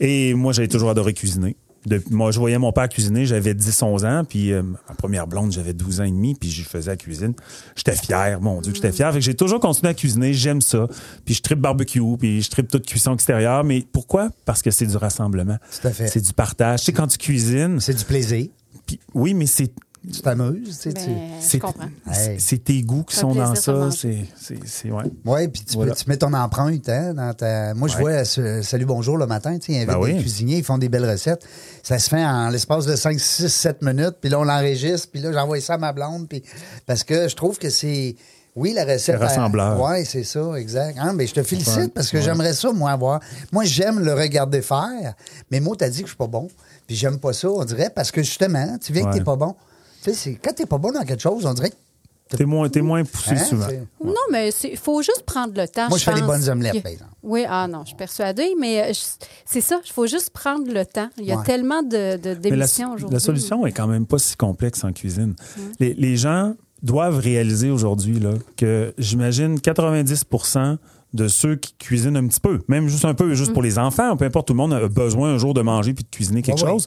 [0.00, 1.56] Et moi, j'avais toujours adoré cuisiner.
[1.84, 5.50] De- moi, je voyais mon père cuisiner, j'avais 10-11 ans, puis euh, ma première blonde,
[5.50, 7.34] j'avais 12 ans et demi, puis je faisais la cuisine.
[7.74, 9.12] J'étais fier, mon Dieu, que j'étais fier.
[9.12, 10.86] Fait que j'ai toujours continué à cuisiner, j'aime ça.
[11.24, 13.64] Puis je tripe barbecue, puis je tripe toute cuisson extérieure.
[13.64, 14.30] Mais pourquoi?
[14.44, 15.56] Parce que c'est du rassemblement.
[16.06, 16.80] C'est du partage.
[16.80, 18.46] Tu sais, quand tu cuisines, C'est du plaisir.
[18.86, 19.72] puis oui, mais c'est
[20.10, 20.92] Tu t'amuses, tu sais.
[20.92, 21.84] Ben, c'est comprends.
[22.12, 22.40] Hey.
[22.40, 23.88] c'est tes goûts qui sont dans ça.
[23.92, 25.04] C'est, c'est, c'est, ouais.
[25.24, 25.94] Oui, puis tu, Voilà.
[25.94, 27.72] tu mets ton empreinte hein, dans ta.
[27.74, 28.00] Moi, je Ouais.
[28.02, 30.14] vois ce- Salut Bonjour le matin, tu sais, ils invitent Ben oui.
[30.14, 31.46] des cuisiniers, ils font des belles recettes.
[31.84, 35.20] Ça se fait en l'espace de 5, 6, 7 minutes, puis là, on l'enregistre, puis
[35.20, 36.42] là, j'envoie ça à ma blonde, puis
[36.84, 38.16] parce que je trouve que c'est.
[38.56, 39.00] Oui, la recette.
[39.00, 39.80] C'est rassembleur.
[39.80, 40.98] Oui, c'est ça, exact.
[41.00, 41.88] Hein, mais je te félicite Ouais.
[41.88, 42.22] parce que Ouais.
[42.22, 43.20] j'aimerais ça, moi, avoir.
[43.52, 45.14] Moi, j'aime le regarder faire,
[45.50, 46.48] mais moi, t'as dit que je suis pas bon.
[46.88, 49.18] Puis j'aime pas ça, on dirait, parce que justement, tu viens que Ouais.
[49.18, 49.54] t'es pas bon.
[50.02, 51.76] Tu sais, quand t'es pas bon dans quelque chose, on dirait que.
[52.36, 53.66] T'es moins, t'es moins poussé Hein, souvent.
[54.02, 55.90] Non, mais il faut juste prendre le temps.
[55.90, 57.10] Moi, je fais des bonnes omelettes, a- par exemple.
[57.22, 60.64] Oui, ah non, je suis persuadée, mais euh, je- c'est ça, il faut juste prendre
[60.72, 61.10] le temps.
[61.18, 61.44] Il y a Ouais.
[61.44, 63.12] tellement de, d'émissions aujourd'hui.
[63.14, 65.34] la solution est quand même pas si complexe en cuisine.
[65.78, 70.78] Les, les gens doivent réaliser aujourd'hui là, que j'imagine 90%
[71.12, 73.34] de ceux qui cuisinent un petit peu, même juste un peu, Mmh.
[73.34, 75.92] juste pour les enfants, peu importe, tout le monde a besoin un jour de manger
[75.92, 76.82] puis de cuisiner quelque Ah oui.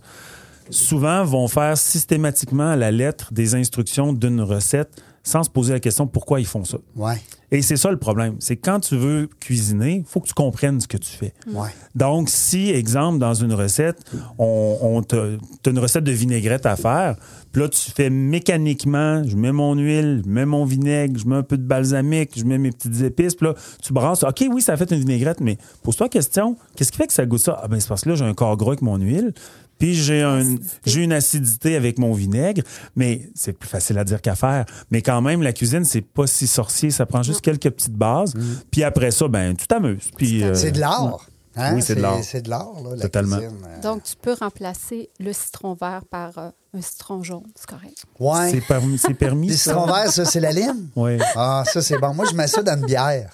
[0.69, 4.89] Souvent vont faire systématiquement à la lettre des instructions d'une recette
[5.23, 6.77] sans se poser la question pourquoi ils font ça.
[6.95, 7.19] Ouais,
[7.51, 8.35] Et c'est ça le problème.
[8.39, 11.33] C'est que quand tu veux cuisiner, il faut que tu comprennes ce que tu fais.
[11.51, 11.69] ouais.
[11.95, 13.97] Donc, si, exemple, dans une recette,
[14.37, 17.15] on, on te- t'as une recette de vinaigrette à faire,
[17.51, 21.37] puis là, tu fais mécaniquement, je mets mon huile, je mets mon vinaigre, je mets
[21.37, 24.23] un peu de balsamique, je mets mes petites épices, puis là, tu brasses.
[24.23, 27.13] OK, oui, ça a fait une vinaigrette, mais pose-toi la question, qu'est-ce qui fait que
[27.13, 27.59] ça goûte ça?
[27.63, 29.33] Ah ben, c'est parce que là, j'ai un corps gras avec mon huile,
[29.77, 32.61] puis j'ai un, j'ai une acidité avec mon vinaigre,
[32.95, 34.65] mais c'est plus facile à dire qu'à faire.
[34.91, 38.33] Mais quand même, la cuisine, c'est pas si sorcier, ça prend juste quelques petites bases,
[38.71, 40.09] puis après ça, ben, tu t'amuses.
[40.17, 41.25] Puis, euh, C'est de l'art.
[41.57, 41.73] Hein?
[41.75, 42.19] Oui, c'est de l'art.
[42.21, 43.37] C'est de l'art, là, la Totalement.
[43.37, 43.55] cuisine.
[43.65, 47.43] Euh, Donc, tu peux remplacer le citron vert par euh, un citron jaune.
[47.55, 48.03] C'est correct.
[48.19, 48.51] Ouais.
[48.51, 49.71] C'est permis, c'est permis Des ça?
[49.71, 50.89] citrons verts, ça, c'est la lime?
[50.97, 51.17] Oui.
[51.35, 52.13] Ah, ça, c'est bon.
[52.13, 53.29] Moi, je mets ça dans une bière.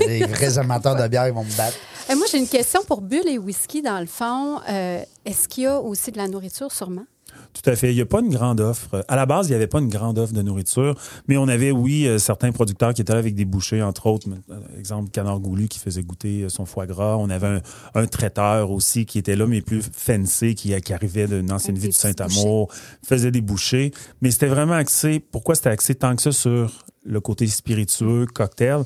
[0.00, 1.76] Les vrais amateurs de bière, ils vont me battre.
[2.08, 4.60] Et moi, j'ai une question pour Bulle et Whisky, dans le fond.
[4.68, 7.04] Euh, Est-ce qu'il y a aussi de la nourriture, sûrement?
[7.52, 7.90] Tout à fait.
[7.90, 9.04] Il n'y a pas une grande offre.
[9.08, 10.94] À la base, il n'y avait pas une grande offre de nourriture,
[11.26, 14.28] mais on avait, oui, euh, certains producteurs qui étaient là avec des bouchées, entre autres,
[14.50, 17.16] euh, exemple Canard Goulu qui faisait goûter euh, son foie gras.
[17.16, 17.60] On avait un,
[17.94, 21.88] un traiteur aussi qui était là, mais plus fancy, qui, qui arrivait d'une ancienne des
[21.88, 22.72] du Saint-Amour,
[23.04, 23.92] faisait des bouchées.
[24.22, 25.18] Mais c'était vraiment axé.
[25.18, 28.84] Pourquoi c'était axé tant que ça sur le côté spiritueux, cocktail?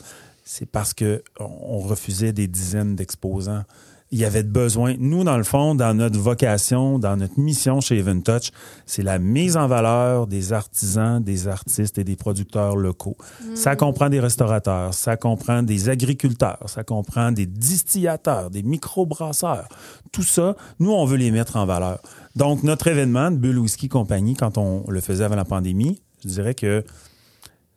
[0.53, 3.63] C'est parce que on refusait des dizaines d'exposants.
[4.11, 4.97] Il y avait besoin.
[4.99, 8.51] Nous, dans le fond, dans notre vocation, dans notre mission chez Even Touch,
[8.85, 13.17] c'est la mise en valeur des artisans, des artistes et des producteurs locaux.
[13.55, 19.69] Ça comprend des restaurateurs, ça comprend des agriculteurs, ça comprend des distillateurs, des microbrasseurs.
[20.11, 22.01] Tout ça, nous, on veut les mettre en valeur.
[22.35, 26.29] Donc, notre événement de Bull Whisky Compagnie, quand on le faisait avant la pandémie, je
[26.29, 26.85] dirais que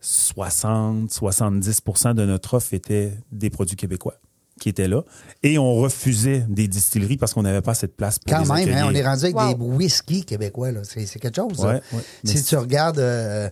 [0.03, 4.15] 60-70% de notre offre était des produits québécois
[4.59, 5.01] qui étaient là.
[5.41, 8.77] Et on refusait des distilleries parce qu'on n'avait pas cette place pour Quand les même,
[8.77, 9.53] hein, on est rendu avec Wow.
[9.55, 10.71] des whisky québécois.
[10.71, 10.81] là.
[10.83, 11.59] C'est c'est quelque chose.
[11.59, 11.81] Ouais, là.
[11.93, 12.01] ouais.
[12.23, 13.49] Si Mais tu regardes euh,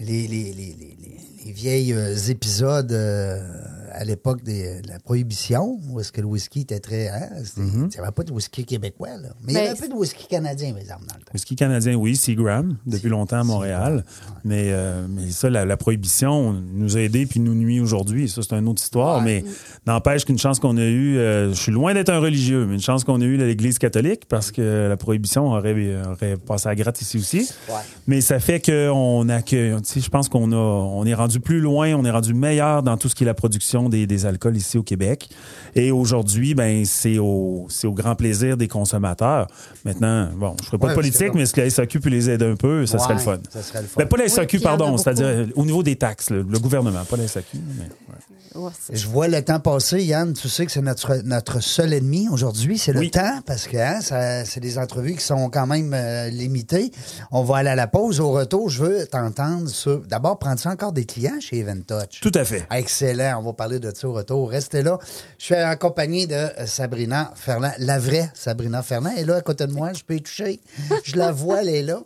[0.00, 3.42] les, les, les, les, les- les vieilles euh, épisodes euh,
[3.92, 7.08] à l'époque de la prohibition, où est-ce que le whisky était très...
[7.08, 7.72] Hein, Mm-hmm.
[7.74, 9.16] Il n'y avait pas de whisky québécois.
[9.20, 9.28] Là.
[9.44, 11.32] Mais il y avait Ben, un peu de whisky canadien, par exemple, dans le temps.
[11.34, 14.04] Whisky canadien, oui, Seagram, depuis longtemps à Montréal.
[14.44, 18.28] Mais, euh, mais ça, la, la prohibition nous a aidés puis nous nuit aujourd'hui.
[18.28, 19.22] Ça, c'est une autre histoire.
[19.22, 19.44] Mais
[19.86, 22.80] n'empêche qu'une chance qu'on a eue, euh, je suis loin d'être un religieux, mais une
[22.80, 27.00] chance qu'on a eue l'Église catholique parce que la prohibition aurait, aurait passé à gratte
[27.00, 27.50] ici aussi.
[27.68, 27.74] Ouais.
[28.06, 29.74] Mais ça fait qu'on accueille.
[29.82, 32.82] Tu sais, je pense qu'on a, on est rendu plus loin, on est rendu meilleur
[32.82, 35.28] dans tout ce qui est la production des, des alcools ici au Québec.
[35.74, 39.46] Et aujourd'hui, ben, c'est au, c'est au grand plaisir des consommateurs.
[39.84, 42.08] Maintenant, bon, je ferai pas Ouais, de politique, que- mais est-ce que la SAQ peut
[42.10, 42.86] les aider un peu?
[42.86, 43.38] Ça serait Ouais, le fun.
[43.50, 43.94] ça serait le fun.
[44.00, 47.16] Ben, pas la SAQ, pardon, c'est-à-dire euh, au niveau des taxes, le, le gouvernement, pas
[47.16, 47.58] la SAQ.
[47.78, 48.60] Mais, ouais.
[48.64, 50.32] Ouais, c'est- Je vois le temps passer, Yann.
[50.32, 53.10] Tu sais que c'est notre, notre seul ennemi aujourd'hui, c'est le Oui.
[53.10, 56.90] temps, parce que hein, ça- c'est des entrevues qui sont quand même euh, limitées.
[57.30, 58.18] On va aller à la pause.
[58.18, 60.00] Au retour, je veux t'entendre sur.
[60.00, 62.18] D'abord, prends-tu encore des clients chez Event Touch?
[62.20, 62.66] Tout à fait.
[62.72, 63.38] Excellent.
[63.40, 64.50] On va parler de ça retour.
[64.50, 64.98] Restez là.
[65.38, 69.12] Je suis accompagné de euh, Sabrina Ferland, la vraie Sabrina Ferland.
[69.16, 69.92] Est là à côté de moi.
[69.92, 70.60] Je peux y toucher.
[71.04, 72.00] Je la vois, elle est là.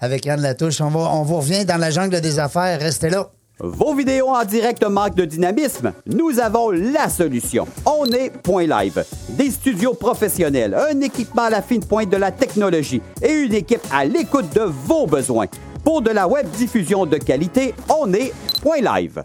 [0.00, 0.80] Avec Yann Latouche.
[0.80, 2.78] On, va, on vous revient dans la jungle des affaires.
[2.80, 3.30] Restez là.
[3.60, 5.92] Vos vidéos en direct manquent de dynamisme?
[6.06, 7.66] Nous avons la solution.
[7.84, 9.04] On est Point Live.
[9.30, 13.84] Des studios professionnels, un équipement à la fine pointe de la technologie et une équipe
[13.92, 15.46] à l'écoute de vos besoins.
[15.82, 19.24] Pour de la web diffusion de qualité, on est Point Live.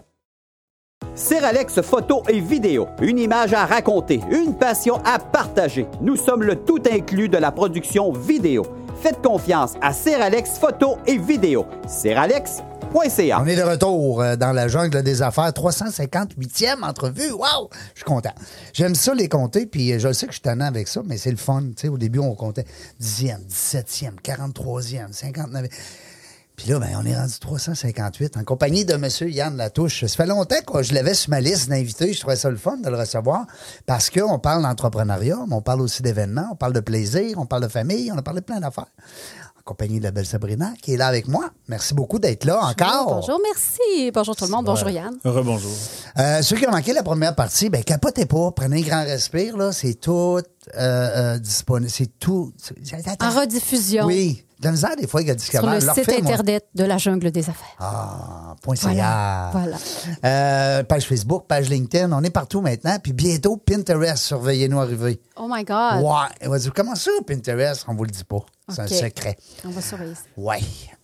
[1.14, 5.86] Seralex photo et vidéo, une image à raconter, une passion à partager.
[6.00, 8.64] Nous sommes le tout inclus de la production vidéo.
[9.00, 11.66] Faites confiance à Seralex photo et vidéo.
[11.86, 13.40] Seralex.ca.
[13.40, 15.50] On est de retour euh, dans la jungle des affaires.
[15.50, 17.32] 358e entrevue.
[17.32, 17.68] Wow!
[17.94, 18.32] Je suis content.
[18.72, 21.16] J'aime ça les compter, puis euh, je sais que je suis tannant avec ça, mais
[21.16, 21.64] c'est le fun.
[21.88, 22.66] Au début, on comptait
[23.02, 25.68] 10e, 17e, 43e, 59e.
[26.56, 29.08] Puis là, ben, on est rendu 358 en compagnie de M.
[29.28, 30.04] Yann Latouche.
[30.04, 32.12] Ça fait longtemps que je l'avais sur ma liste d'invités.
[32.12, 33.46] Je trouvais ça le fun de le recevoir
[33.86, 37.64] parce qu'on parle d'entrepreneuriat, mais on parle aussi d'événements, on parle de plaisir, on parle
[37.64, 38.86] de famille, on a parlé de plein d'affaires.
[39.58, 41.50] En compagnie de la belle Sabrina qui est là avec moi.
[41.68, 43.16] Merci beaucoup d'être là encore.
[43.16, 44.12] Bonjour, merci.
[44.12, 44.66] Bonjour tout le monde.
[44.66, 45.14] Bonjour Yann.
[45.24, 45.72] Rebonjour.
[46.18, 49.56] Euh, ceux qui ont manqué la première partie, ben capotez pas, prenez un grand respire,
[49.56, 50.40] là, c'est tout
[50.76, 52.52] euh, euh, disponible, c'est tout.
[53.20, 55.80] En rediffusion Oui, de la misère des fois, il y a sur Discover.
[55.80, 56.08] le Leur site.
[56.08, 57.76] Internet de la jungle des affaires.
[57.78, 59.50] Ah, point Voilà, CA.
[59.52, 59.76] voilà.
[60.24, 62.96] Euh, page Facebook, page LinkedIn, on est partout maintenant.
[63.02, 65.20] Puis bientôt, Pinterest, surveillez-nous arriver.
[65.36, 66.02] Oh my God.
[66.02, 67.84] Ouais, on va dire, comment ça, Pinterest?
[67.88, 68.38] On vous le dit pas.
[68.68, 69.36] C'est un secret.
[69.66, 70.20] On va surveiller ça.
[70.38, 70.60] Ouais.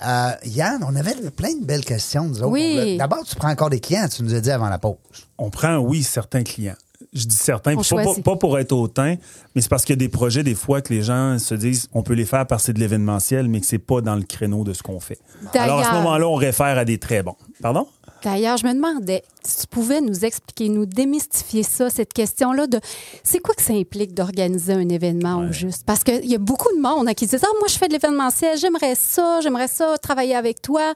[0.07, 2.49] Euh, Yann, on avait plein de belles questions, nous autres.
[2.53, 2.97] Oui.
[2.97, 4.97] D'abord, tu prends encore des clients, tu nous as dit avant la pause.
[5.37, 6.77] on prend, oui, certains clients.
[7.13, 9.17] Je dis certains, pas, pas, pour être hautain,
[9.55, 11.89] mais c'est parce qu'il y a des projets, des fois, que les gens se disent
[11.93, 14.23] on peut les faire parce que c'est de l'événementiel, mais que c'est pas dans le
[14.23, 15.19] créneau de ce qu'on fait.
[15.55, 17.37] Alors, à ce moment-là, on réfère à des très bons.
[17.61, 17.89] Pardon?
[18.23, 22.79] D'ailleurs, je me demandais si tu pouvais nous expliquer, nous démystifier ça, cette question-là de
[23.23, 25.85] c'est quoi que ça implique d'organiser un événement au juste?
[25.87, 27.93] Parce qu'il y a beaucoup de monde hein, qui disent Ah, moi, je fais de
[27.93, 30.93] l'événementiel, j'aimerais ça, j'aimerais ça, travailler avec toi.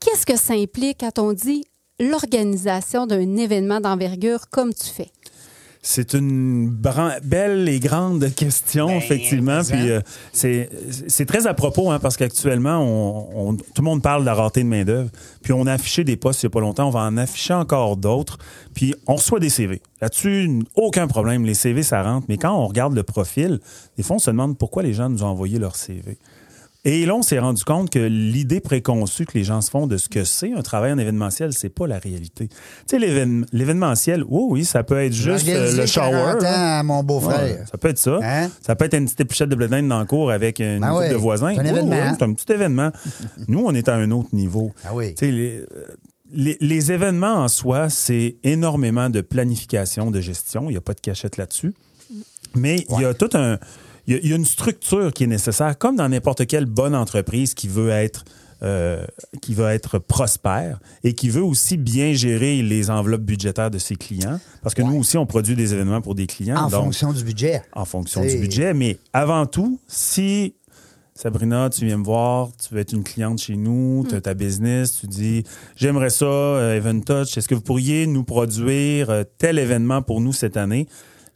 [0.00, 1.64] Qu'est-ce que ça implique quand on dit
[1.98, 5.10] l'organisation d'un événement d'envergure comme tu fais?
[5.82, 9.60] C'est une belle et grande question, effectivement.
[9.70, 10.00] mais Puis euh,
[10.32, 14.34] c'est très à propos, hein, parce qu'actuellement, on, on- tout le monde parle de la
[14.34, 15.10] rareté de main-d'œuvre.
[15.42, 16.88] Puis on a affiché des postes il n'y a pas longtemps.
[16.88, 18.38] On va en afficher encore d'autres.
[18.74, 19.80] Puis on reçoit des CV.
[20.00, 21.44] Là-dessus, aucun problème.
[21.44, 22.26] Les CV, ça rentre.
[22.28, 23.60] Mais quand on regarde le profil,
[23.96, 26.18] des fois, on se demande pourquoi les gens nous ont envoyé leur CV.
[26.90, 29.98] Et là, on s'est rendu compte que l'idée préconçue que les gens se font de
[29.98, 32.48] ce que c'est un travail en événementiel, c'est pas la réalité.
[32.48, 36.12] Tu sais, l'événem- l'événementiel, oui, oui, ça peut être juste euh, le shower.
[36.12, 36.50] 40 là.
[36.50, 37.42] ans à mon beau-frère.
[37.42, 38.18] Ouais, ça peut être ça.
[38.22, 38.48] Hein?
[38.62, 41.10] Ça peut être une petite épluchette de blé dans le cours avec une Ben oui,
[41.10, 41.52] de voisins.
[41.54, 42.90] c'est un c'est un petit événement.
[43.48, 44.72] Nous, on est à un autre niveau.
[44.82, 45.14] Ah oui.
[45.14, 45.64] Tu sais, les, euh,
[46.32, 50.64] les, les événements en soi, c'est énormément de planification, de gestion.
[50.70, 51.74] Il n'y a pas de cachette là-dessus.
[52.54, 53.58] Mais il y a tout un.
[54.08, 56.64] Il y a- il y, a une structure qui est nécessaire, comme dans n'importe quelle
[56.66, 58.24] bonne entreprise qui veut être.
[58.60, 59.04] euh,
[59.40, 63.94] qui veut être prospère et qui veut aussi bien gérer les enveloppes budgétaires de ses
[63.94, 64.40] clients.
[64.64, 66.56] Parce que nous aussi, on produit des événements pour des clients.
[66.56, 67.62] En donc, fonction du budget.
[67.72, 68.74] en fonction du budget.
[68.74, 70.54] Mais avant tout, si
[71.14, 74.34] Sabrina, tu viens me voir, tu veux être une cliente chez nous, tu as ta
[74.34, 75.44] business, tu dis
[75.76, 80.20] j'aimerais ça, euh, Event Touch, est-ce que vous pourriez nous produire euh, tel événement pour
[80.20, 80.88] nous cette année?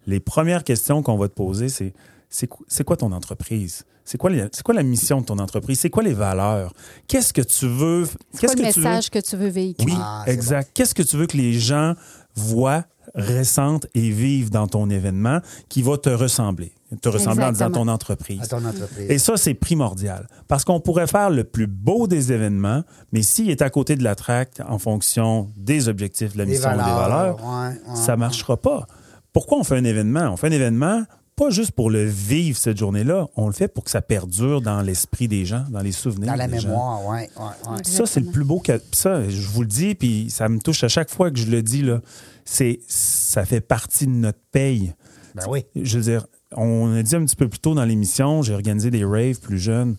[0.08, 1.94] Les premières questions qu'on va te poser, c'est
[2.32, 3.84] c'est qu- c'est quoi ton entreprise?
[4.04, 4.30] C'est quoi,
[4.74, 5.78] la mission de ton entreprise?
[5.78, 6.72] C'est quoi les valeurs?
[7.06, 8.04] Qu'est-ce que tu veux?
[8.32, 8.84] C'est Qu'est-ce quoi le que tu veux?
[8.88, 9.92] message que tu veux véhiculer?
[9.92, 10.70] Oui, Ah, exact.
[10.74, 11.94] Qu'est-ce que tu veux que les gens
[12.34, 16.72] voient, ressentent et vivent dans ton événement qui va te ressembler?
[17.00, 17.84] Te ressembler en disant Exactement.
[17.86, 18.40] ton entreprise.
[18.42, 19.08] À ton entreprise.
[19.08, 20.26] Et ça, c'est primordial.
[20.48, 24.02] Parce qu'on pourrait faire le plus beau des événements, mais s'il est à côté de
[24.04, 27.94] la traque en fonction des objectifs de la Des mission ou des valeurs, ouais, ouais.
[27.96, 28.86] ça marchera pas.
[29.32, 30.28] Pourquoi on fait un événement?
[30.32, 31.04] On fait un événement
[31.36, 34.82] pas juste pour le vivre cette journée-là, on le fait pour que ça perdure dans
[34.82, 37.20] l'esprit des gens, dans les souvenirs Dans la des mémoire, oui.
[37.36, 37.78] Ouais, ouais.
[37.84, 38.80] Ça, c'est le plus beau que.
[38.92, 41.62] Ça, je vous le dis, puis ça me touche à chaque fois que je le
[41.62, 42.00] dis, là.
[42.44, 44.92] C'est, ça fait partie de notre paye.
[45.34, 45.64] Ben oui.
[45.74, 48.90] Je veux dire, on a dit un petit peu plus tôt dans l'émission, j'ai organisé
[48.90, 49.96] des raves plus jeunes.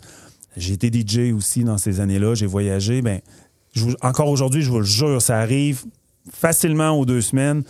[0.55, 3.01] J'ai été DJ aussi dans ces années-là, j'ai voyagé.
[3.01, 3.21] Ben,
[3.73, 5.83] je vous- encore aujourd'hui, je vous le jure, ça arrive
[6.31, 7.63] facilement aux deux semaines.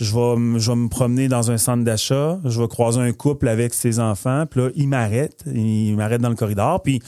[0.00, 3.12] Je vais, m- je vais me promener dans un centre d'achat, je vais croiser un
[3.12, 7.02] couple avec ses enfants, puis là, il m'arrête, il m'arrête dans le corridor, puis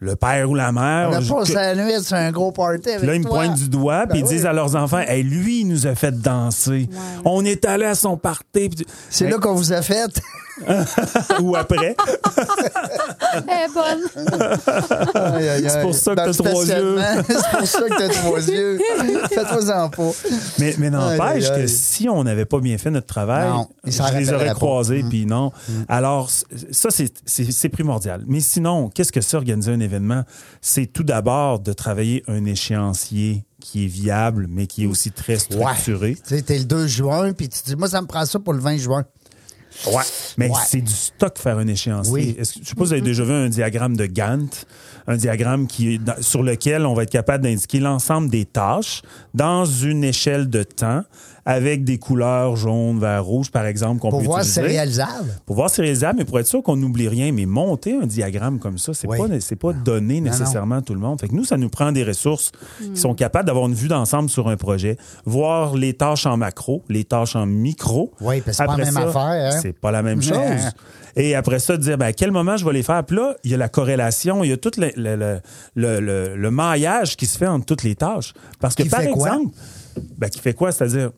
[0.00, 1.08] le père ou la mère...
[1.10, 3.28] On a je- passé que- la nuit sur un gros party avec là, ils me
[3.28, 5.94] pointent du doigt, puis Ben ils disent à leurs enfants, hey, lui, il nous a
[5.94, 6.88] fait danser.
[7.24, 8.70] On est allé à son party.
[9.08, 10.20] C'est là qu'on vous a fait.
[11.42, 11.96] ou après.
[13.48, 14.00] Elle est bonne.
[15.68, 16.98] C'est pour ça que t'as trois yeux.
[17.28, 18.78] C'est pour ça que t'as trois yeux.
[19.28, 20.10] Fais-toi-en pas.
[20.58, 24.32] Mais, mais n'empêche que si on n'avait pas bien fait notre travail, Non, je les
[24.32, 25.08] aurais croisés, Mm.
[25.08, 25.52] puis non.
[25.88, 28.22] Alors, c- ça, c'est- primordial.
[28.26, 30.22] Mais sinon, qu'est-ce que c'est organiser un événement?
[30.62, 35.36] C'est tout d'abord de travailler un échéancier qui est viable, mais qui est aussi très
[35.38, 36.14] structuré.
[36.26, 38.52] Tu sais, t'es le 2 juin, puis tu dis, moi, ça me prend ça pour
[38.52, 39.04] le 20 juin.
[39.86, 40.02] Ouais.
[40.36, 40.56] Mais Ouais.
[40.66, 42.12] c'est du stock faire un échéancier.
[42.12, 42.36] Oui.
[42.38, 44.66] Est-ce que, je sais pas si vous avez déjà vu un diagramme de Gantt,
[45.06, 49.02] un diagramme qui est dans- sur lequel on va être capable d'indiquer l'ensemble des tâches
[49.34, 51.02] dans une échelle de temps
[51.46, 54.68] avec des couleurs jaune, vert, rouge, par exemple, qu'on Pour peut voir si utiliser.
[54.68, 55.38] c'est réalisable.
[55.46, 57.30] Pour voir si c'est réalisable, mais pour être sûr qu'on n'oublie rien.
[57.32, 59.16] Mais monter un diagramme comme ça, c'est Oui.
[59.16, 60.32] pas, c'est pas donné Non, non.
[60.32, 61.20] nécessairement à tout le monde.
[61.20, 62.50] Fait que nous, ça nous prend des ressources
[62.92, 66.82] qui sont capables d'avoir une vue d'ensemble sur un projet, voir les tâches en macro,
[66.88, 68.12] les tâches en micro.
[68.20, 69.58] Oui, parce que c'est pas la même ça, affaire, hein?
[69.62, 70.34] C'est pas la même chose.
[71.18, 73.02] Et après ça, de dire, ben, à quel moment je vais les faire?
[73.04, 75.40] Puis là, il y a la corrélation, il y a tout le, le, le,
[75.76, 78.34] le- le- le maillage qui se fait entre toutes les tâches.
[78.60, 79.54] Parce que, Qui par exemple,
[80.18, 80.72] ben, qui fait quoi?
[80.72, 81.12] C'est-à-dire,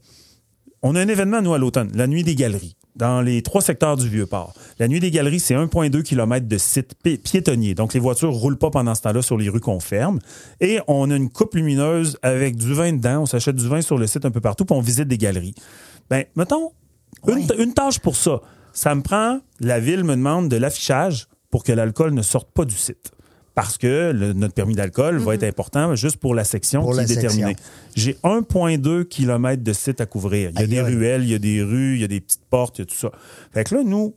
[0.83, 3.97] on a un événement, nous, à l'automne, la Nuit des Galeries, dans les trois secteurs
[3.97, 4.55] du Vieux-Port.
[4.79, 7.75] La Nuit des Galeries, c'est 1,2 km de site pi- piétonnier.
[7.75, 10.19] Donc, les voitures roulent pas pendant ce temps-là sur les rues qu'on ferme.
[10.61, 13.23] Et on a une coupe lumineuse avec du vin dedans.
[13.23, 15.55] On s'achète du vin sur le site un peu partout, puis on visite des galeries.
[16.11, 16.71] Ben, mettons,
[17.27, 18.41] une, une tâche pour ça.
[18.73, 22.65] Ça me prend, la ville me demande de l'affichage pour que l'alcool ne sorte pas
[22.65, 23.11] du site.
[23.61, 26.99] Parce que le- notre permis d'alcool va être important juste pour la section Pour qui
[26.99, 27.57] la est déterminée.
[27.97, 30.51] J'ai 1,2 km de site à couvrir.
[30.51, 32.21] Il y a Aïe, des ruelles, il y a des rues, il y a des
[32.21, 33.11] petites portes, il y a tout ça.
[33.53, 34.15] Fait que là, nous,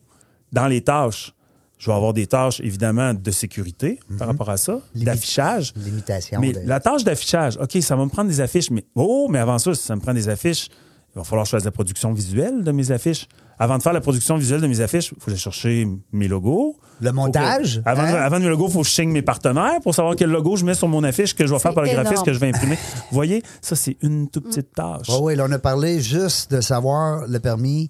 [0.52, 1.34] dans les tâches,
[1.80, 5.74] je vais avoir des tâches, évidemment, de sécurité par rapport à ça, d'affichage.
[5.76, 6.40] Limitation.
[6.40, 9.40] Mais de- la tâche d'affichage, OK, ça va me prendre des affiches, mais oh, mais
[9.40, 10.68] avant ça, si ça me prend des affiches,
[11.16, 13.28] il va falloir que je fasse la production visuelle de mes affiches.
[13.64, 16.28] Avant de faire la production visuelle de mes affiches, il faut que j'aille chercher mes
[16.28, 16.78] logos.
[17.00, 18.14] Le montage, que- avant, hein?
[18.16, 20.66] avant mes logos, il faut que je signe mes partenaires pour savoir quel logo je
[20.66, 22.06] mets sur mon affiche que je vais faire par le énorme.
[22.06, 22.76] graphiste que je vais imprimer.
[23.12, 25.08] Vous voyez, ça, c'est une toute petite tâche.
[25.10, 27.90] Oui, oui, là, on a parlé juste de savoir le permis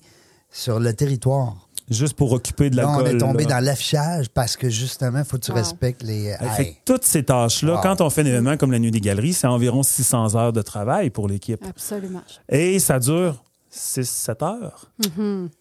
[0.52, 1.56] sur le territoire.
[1.90, 3.56] Juste pour occuper de la Là, on est colle, tombé là.
[3.60, 5.58] dans l'affichage parce que justement, il faut que tu Wow.
[5.58, 6.36] respectes les.
[6.58, 7.82] Fait toutes ces tâches-là, Wow.
[7.82, 10.62] quand on fait un événement comme la Nuit des Galeries, c'est environ 600 heures de
[10.62, 11.62] travail pour l'équipe.
[11.68, 12.22] Absolument.
[12.50, 14.92] Et ça dure 6-7 heures.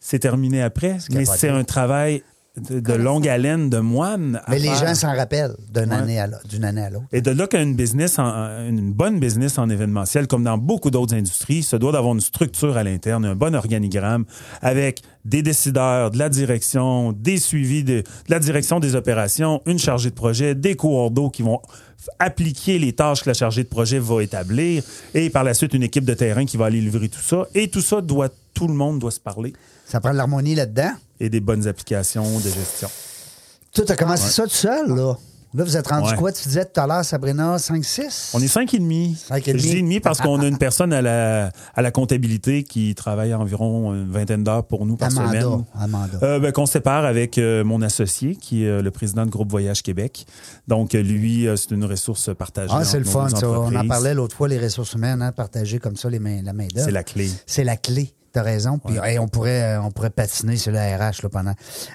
[0.00, 0.98] C'est terminé après.
[1.12, 2.22] Mais c'est un travail
[2.56, 4.40] de, de longue haleine de moine.
[4.44, 4.88] à Mais les faire.
[4.88, 5.94] gens s'en rappellent d'une Ouais.
[5.96, 7.04] année à l'autre- d'une année à l'autre.
[7.12, 11.14] Et de là qu'une business, en- une bonne business en événementiel, comme dans beaucoup d'autres
[11.14, 14.24] industries, se doit d'avoir une structure à l'interne, un bon organigramme
[14.62, 19.78] avec des décideurs, de la direction, des suivis de, de la direction des opérations, une
[19.78, 21.60] chargée de projet, des cours d'eau qui vont
[22.18, 24.82] appliquer les tâches que la chargée de projet va établir
[25.14, 27.46] et par la suite une équipe de terrain qui va aller livrer tout ça.
[27.54, 29.52] Et tout ça doit, tout le monde doit se parler
[29.86, 30.92] Ça prend de l'harmonie là-dedans.
[31.18, 32.88] et des bonnes applications de gestion.
[33.72, 35.16] Toi, t'as commencé ça tout seul, là?
[35.52, 36.16] Là, vous êtes rendu Ouais.
[36.16, 36.30] quoi?
[36.30, 38.30] Tu disais tout à l'heure, Sabrina, 5-6?
[38.34, 39.16] On est cinq et demi.
[39.26, 39.68] Cinq et Je demi.
[39.74, 43.92] dis demi parce qu'on a une personne à la, à la comptabilité qui travaille environ
[43.92, 45.40] une vingtaine d'heures pour nous par Amanda.
[45.40, 45.64] semaine.
[45.74, 46.18] Amanda.
[46.22, 49.50] Euh, ben, qu'on sépare avec euh, mon associé, qui est euh, le président de Groupe
[49.50, 50.24] Voyage Québec.
[50.68, 52.72] Donc, euh, lui, c'est une ressource partagée.
[52.72, 53.48] ah, c'est le fun, ça.
[53.50, 56.52] On en parlait l'autre fois, les ressources humaines, hein, partager comme ça les mains, la
[56.52, 56.84] main-d'œuvre.
[56.86, 57.28] C'est la clé.
[57.46, 58.14] C'est la clé.
[58.32, 58.78] T'as raison.
[58.78, 61.54] Puis hey, on, pourrait, on pourrait patiner sur la RH là, pendant.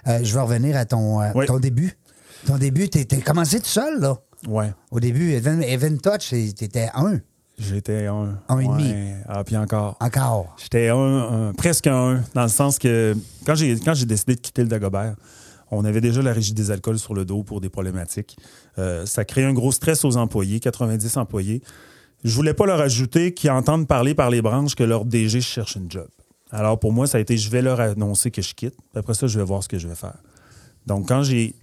[0.10, 1.46] Euh, je vais revenir à ton, euh, Oui.
[1.46, 1.98] ton début.
[2.46, 4.18] Ton début, t'es commencé tout seul, là.
[4.48, 4.72] Ouais.
[4.92, 7.20] Au début, Even, Even Touch, t'étais un.
[7.58, 8.38] J'étais un.
[8.50, 8.94] Un et demi.
[9.28, 9.96] Ah, puis encore.
[10.02, 10.56] Encore.
[10.62, 10.98] J'étais un,
[11.50, 14.68] un- presque un, dans le sens que quand j'ai quand j'ai décidé de quitter le
[14.68, 15.16] Dagobert,
[15.72, 18.38] on avait déjà la régie des alcools sur le dos pour des problématiques.
[18.78, 21.62] Euh, ça crée un gros stress aux employés, 90 employés.
[22.24, 25.76] Je voulais pas leur ajouter qu'ils entendent parler par les branches que leur DG cherche
[25.76, 26.08] une job.
[26.52, 28.76] Alors pour moi, ça a été je vais leur annoncer que je quitte.
[28.96, 30.18] Après ça, je vais voir ce que je vais faire.
[30.86, 31.56] Donc quand j'ai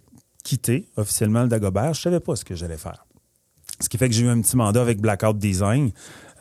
[0.43, 3.05] quitté officiellement le Dagobert, je savais pas ce que j'allais faire.
[3.81, 5.91] Ce qui fait que j'ai eu un petit mandat avec Blackout Design,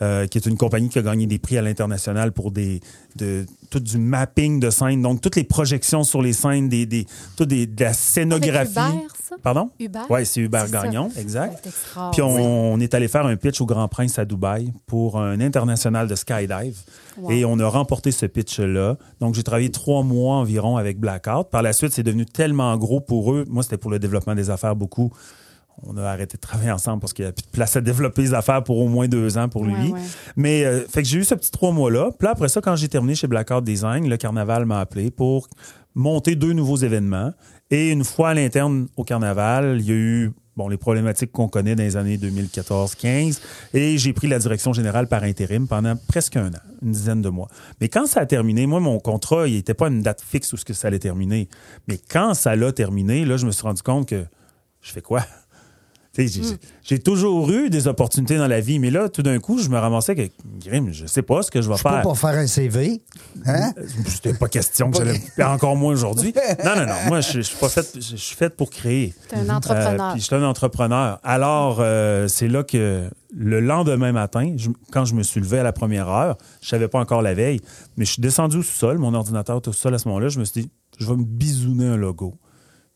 [0.00, 2.80] euh, qui est une compagnie qui a gagné des prix à l'international pour des,
[3.16, 7.06] de, tout du mapping de scènes, donc toutes les projections sur les scènes, des, des,
[7.36, 8.78] tout des, de la scénographie.
[8.78, 9.42] Avec Hubert, ça?
[9.42, 9.70] Pardon?
[9.78, 10.06] Hubert?
[10.10, 10.82] Oui, c'est Hubert ça.
[10.82, 11.68] Gagnon, exact.
[12.12, 15.40] Puis on, on est allé faire un pitch au Grand Prince à Dubaï pour un
[15.40, 16.78] international de skydive.
[17.18, 17.30] Wow.
[17.30, 18.96] Et on a remporté ce pitch-là.
[19.20, 21.50] Donc, j'ai travaillé trois mois environ avec Blackout.
[21.50, 23.44] Par la suite, c'est devenu tellement gros pour eux.
[23.48, 25.12] Moi, c'était pour le développement des affaires beaucoup.
[25.84, 28.22] On a arrêté de travailler ensemble parce qu'il n'y a plus de place à développer
[28.22, 29.74] les affaires pour au moins deux ans pour lui.
[29.74, 30.00] Ouais, ouais.
[30.36, 32.10] Mais euh, fait que j'ai eu ce petit trois mois-là.
[32.18, 35.48] Puis là, après ça, quand j'ai terminé chez Blackout Design, le carnaval m'a appelé pour
[35.94, 37.32] monter deux nouveaux événements.
[37.72, 41.48] Et une fois à l'interne au carnaval, il y a eu bon, les problématiques qu'on
[41.48, 43.40] connaît dans les années 2014-15.
[43.72, 47.30] Et j'ai pris la direction générale par intérim pendant presque un an, une dizaine de
[47.30, 47.48] mois.
[47.80, 50.58] Mais quand ça a terminé, moi, mon contrat, il n'était pas une date fixe où
[50.58, 51.48] ce que ça allait terminer.
[51.88, 54.22] Mais quand ça l'a terminé, là, je me suis rendu compte que
[54.82, 55.24] je fais quoi?
[56.14, 56.26] Sais,
[56.82, 59.78] J'ai toujours eu des opportunités dans la vie, mais là, tout d'un coup, je me
[59.78, 60.28] ramassais que,
[60.62, 62.02] Grim, je sais pas ce que je vais Je peux faire.
[62.02, 63.00] pas faire un CV.
[63.46, 63.72] Hein?
[64.06, 66.34] C'était pas question que j'allais faire encore moins aujourd'hui.
[66.64, 66.94] Non, non, non.
[67.08, 69.14] Moi, je, je suis pas faite, je suis faite pour créer.
[69.30, 70.08] T'es un entrepreneur.
[70.08, 71.18] Euh, puis je suis un entrepreneur.
[71.22, 75.62] Alors, euh, c'est là que le lendemain matin, je- quand je me suis levé à
[75.62, 77.60] la première heure, je savais pas encore la veille,
[77.96, 80.38] mais je suis descendu au sous-sol, mon ordinateur était au sous-sol à ce moment-là, je
[80.38, 82.34] me suis dit, je vais me bisouner un logo.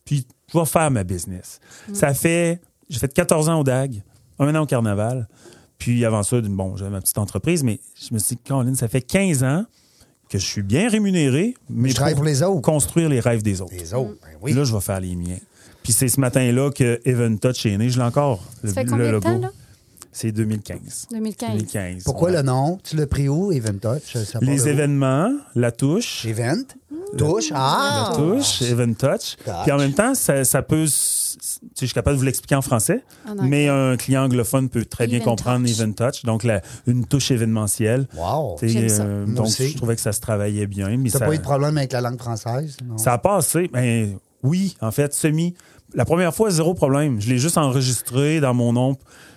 [0.05, 1.61] Puis, je vais faire ma business.
[1.94, 4.03] Ça fait, j'ai fait 14 ans au DAG,
[4.38, 5.29] un an au Carnaval.
[5.79, 8.88] Puis avant ça, bon, j'avais ma petite entreprise, mais je me suis dit, Caroline, ça
[8.88, 9.64] fait 15 ans
[10.29, 12.62] que je suis bien rémunéré, mais Je travaille pour les autres.
[12.62, 13.75] construire les rêves des autres.
[13.75, 14.53] Les autres, ben oui.
[14.55, 15.38] Là, je vais faire les miens.
[15.83, 17.90] Puis c'est ce matin-là que Even Touch est né.
[17.90, 19.29] Je l'ai encore, le, Ça fait le combien de logo.
[19.29, 19.51] temps, là?
[20.11, 21.09] C'est 2015.
[21.12, 21.51] 2015.
[21.51, 22.03] 2015.
[22.05, 22.37] Pourquoi ouais.
[22.38, 22.79] le nom?
[22.83, 24.16] Tu l'as pris où, Event Touch?
[24.40, 24.66] Les où?
[24.66, 26.62] événements, la touche, Event?
[27.18, 27.53] Touche?
[27.55, 28.09] Ah!
[28.11, 29.37] la touche, Even Touch.
[29.44, 29.55] Touch.
[29.62, 30.87] Puis en même temps, ça, ça peut...
[31.40, 34.85] Tu je suis capable de vous l'expliquer en français, En mais un client anglophone peut
[34.85, 35.75] très bien comprendre Touch.
[35.79, 36.25] Even Touch.
[36.25, 38.09] Donc, la- une touche événementielle.
[38.16, 38.57] Wow!
[38.59, 39.03] Tu ça.
[39.05, 39.68] euh, donc, aussi.
[39.68, 40.88] je trouvais que ça se travaillait bien.
[41.12, 42.77] T'as ça- pas eu de problème avec la langue française?
[42.85, 42.99] Non?
[42.99, 43.68] Ça a passé.
[43.72, 45.55] Ben, oui, en fait, semi.
[45.94, 47.20] La première fois, zéro problème.
[47.20, 48.96] Je l'ai juste enregistré dans mon nom.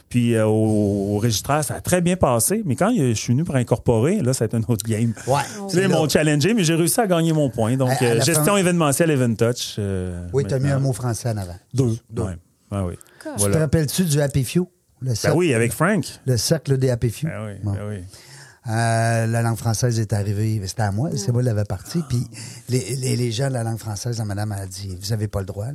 [0.10, 2.64] Puis euh, au, au registraire, ça a très bien passé.
[2.66, 5.14] Mais quand je suis venu pour incorporer, là, ça a été un autre game.
[5.28, 5.42] Ouais.
[5.70, 7.78] Tu sais, ils m'ont challengé, mais j'ai réussi à gagner mon point.
[7.78, 9.76] Donc, À- à euh, gestion fin- événementielle, Event Touch.
[9.78, 10.78] euh, Oui, t'as mis maintenant.
[10.78, 11.56] un mot français en avant.
[11.74, 11.98] Deux.
[12.10, 12.24] Deux.
[12.24, 12.38] Ouais.
[12.72, 12.96] Ah oui.
[13.24, 13.52] Cool.
[13.52, 14.68] Te rappelles-tu du Happy Few?
[15.02, 16.04] Le Ben cercle, oui, avec Frank.
[16.26, 17.28] le cercle des Happy Few.
[17.28, 17.72] Ben oui, Bon.
[17.74, 17.98] ben oui.
[18.68, 22.04] Euh, la langue française est arrivée, c'était à moi, c'est moi qui l'avais parti.
[22.10, 22.22] Puis
[22.68, 25.40] les, les, les gens de la langue française, la madame a dit Vous avez pas
[25.40, 25.68] le droit,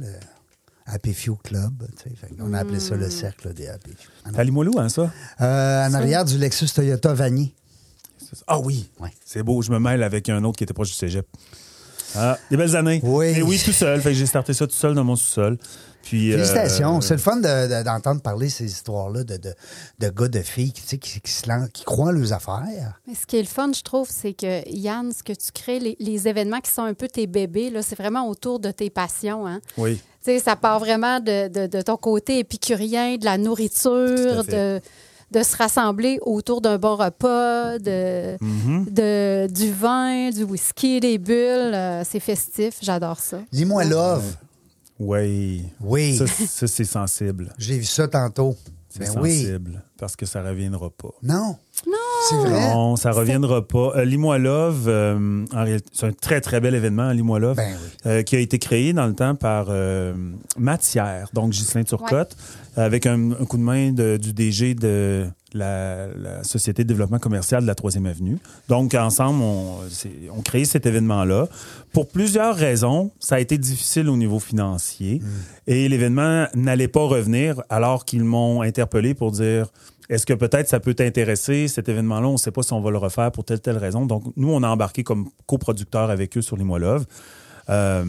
[0.87, 1.87] Happy Few Club.
[1.97, 2.17] tu sais.
[2.17, 4.33] Fait On a appelé ça le cercle des Happy Few.
[4.33, 5.11] T'as Limoilou, hein, ça?
[5.41, 7.55] euh, en arrière du Lexus Toyota Vanier.
[8.47, 8.91] Ah oui.
[9.01, 9.11] Ouais.
[9.25, 11.27] C'est beau, je me mêle avec un autre qui était proche du cégep.
[12.17, 13.01] Ah, des belles années.
[13.03, 13.33] Oui.
[13.35, 14.01] Mais oui, tout seul.
[14.01, 15.59] Fait que j'ai starté ça tout seul dans mon sous-sol.
[16.05, 17.01] Puis, euh, Félicitations.
[17.01, 19.55] C'est le fun de- de- d'entendre parler ces histoires-là de, de,
[19.99, 22.33] de gars, de filles qui, tu sais, qui, qui se lancent- qui croient en leurs
[22.33, 23.01] affaires.
[23.09, 25.79] Mais ce qui est le fun, je trouve, c'est que Yann, ce que tu crées,
[25.81, 28.91] les, les événements qui sont un peu tes bébés, là, c'est vraiment autour de tes
[28.91, 29.47] passions.
[29.47, 29.61] Hein?
[29.79, 29.97] Oui.
[29.97, 34.81] Tu sais, ça part vraiment de, de- de ton côté épicurien, de la nourriture, de,
[35.31, 38.93] de se rassembler autour d'un bon repas, de, Mm-hmm.
[38.93, 41.73] de, du vin, du whisky, des bulles.
[41.75, 42.75] euh, c'est festif.
[42.83, 43.39] J'adore ça.
[43.53, 44.23] Lis-moi love.
[44.99, 45.65] Oui.
[45.81, 46.17] Oui.
[46.17, 47.53] Ça, ça, c'est sensible.
[47.59, 48.57] J'ai vu ça tantôt.
[48.89, 49.43] C'est Ben oui.
[49.43, 49.83] sensible.
[49.99, 51.09] Parce que ça reviendra pas.
[51.23, 51.57] Non.
[51.87, 51.93] Non.
[52.29, 52.51] C'est vrai.
[52.73, 53.93] Non, ça reviendra pas.
[53.97, 57.77] Euh, Lis-moi Love, euh, en réalité, c'est un très, très bel événement, Lis-moi Love, Ben
[57.77, 57.91] oui.
[58.07, 60.15] euh, qui a été créé dans le temps par euh,
[60.57, 62.37] Matière, donc Ghislain Turcotte,
[62.77, 67.19] avec un, un coup de main de- du DG de la, la Société de développement
[67.19, 68.39] commercial de la Troisième Avenue.
[68.69, 69.79] Donc, ensemble, on,
[70.37, 71.49] on crée cet événement-là.
[71.93, 75.23] Pour plusieurs raisons, ça a été difficile au niveau financier
[75.67, 79.69] et l'événement n'allait pas revenir alors qu'ils m'ont interpellé pour dire
[80.11, 82.29] est-ce que peut-être ça peut t'intéresser, cet événement-là?
[82.29, 84.05] On ne sait pas si on va le refaire pour telle, telle raison.
[84.05, 86.65] Donc, nous, on a embarqué comme coproducteur avec eux sur les.
[87.71, 88.05] Euh,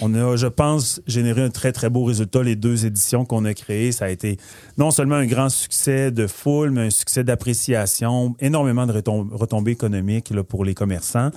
[0.00, 2.42] on a, je pense, généré un très, très beau résultat.
[2.42, 4.36] Les deux éditions qu'on a créées, ça a été
[4.78, 9.72] non seulement un grand succès de foule, mais un succès d'appréciation, énormément de retom- retombées
[9.72, 11.30] économiques là, pour les commerçants.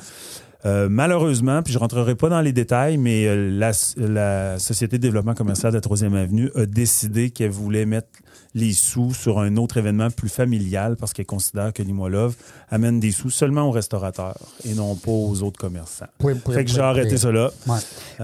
[0.66, 5.02] Euh, malheureusement, puis je rentrerai pas dans les détails, mais euh, la, la Société de
[5.02, 8.08] développement commercial de la Troisième Avenue a décidé qu'elle voulait mettre
[8.56, 12.36] les sous sur un autre événement plus familial parce qu'elle considère que Limoilov
[12.70, 16.06] amène des sous seulement aux restaurateurs et non pas aux autres commerçants.
[16.54, 17.16] Fait que j'ai arrêté.
[17.26, 17.78] Ouais.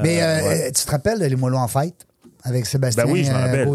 [0.03, 0.71] Mais Euh, euh, ouais.
[0.71, 2.05] tu te rappelles de Moineaux en fête
[2.43, 3.65] avec Sébastien Ben oui, je euh?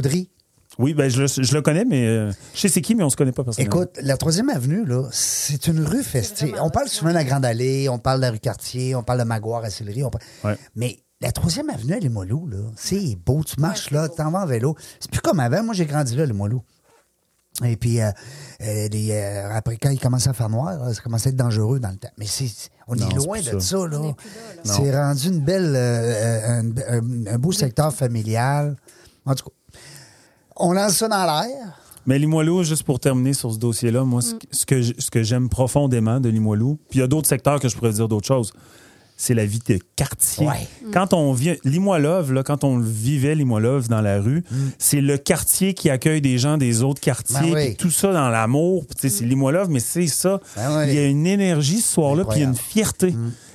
[0.76, 3.10] Oui, ben je, le- je le connais, mais euh, je sais c'est qui, mais on
[3.10, 3.76] se connaît pas personnellement.
[3.76, 6.56] Écoute, la troisième avenue, là, c'est une rue festive.
[6.60, 9.20] On parle souvent de la Grande Allée, on parle de la rue Cartier, on parle
[9.20, 10.02] de Maguire à Sillery.
[10.02, 10.58] on parle- Ouais.
[10.74, 13.42] Mais la troisième avenue à Limoilou, là, c'est beau.
[13.44, 14.76] Tu marches là, tu t'en vas en vélo.
[15.00, 15.62] C'est plus comme avant.
[15.62, 16.62] Moi, j'ai grandi là, à Limoilou.
[17.64, 18.10] Et puis, euh,
[18.62, 21.36] euh, les, euh, après, quand il commençait à faire noir, là, ça commençait à être
[21.36, 22.10] dangereux dans le temps.
[22.18, 22.46] Mais c'est,
[22.88, 23.60] on Non, est loin de ça.
[23.60, 24.00] ça, là.
[24.00, 24.72] On est plus là, là.
[24.74, 28.76] C'est rendu une belle, euh, un, un- un beau secteur familial.
[29.24, 29.78] En tout cas,
[30.56, 31.80] on lance ça dans l'air.
[32.06, 35.22] Mais Limoilou, juste pour terminer sur ce dossier-là, moi, ce, que- ce que, ce que
[35.22, 38.26] j'aime profondément de Limoilou, puis il y a d'autres secteurs que je pourrais dire d'autres
[38.26, 38.52] choses,
[39.16, 40.46] c'est la vie de quartier.
[40.46, 40.66] Ouais.
[40.92, 44.42] Quand on vient, Limoilov, là, quand on vivait Limoilov dans la rue,
[44.78, 47.76] c'est le quartier qui accueille des gens des autres quartiers, Ben oui.
[47.76, 48.84] tout ça dans l'amour.
[48.86, 50.40] puis tu sais, C'est Limoilov, mais c'est ça.
[50.56, 50.84] Ben oui.
[50.88, 53.14] Il y a une énergie ce soir-là, puis il y a une fierté.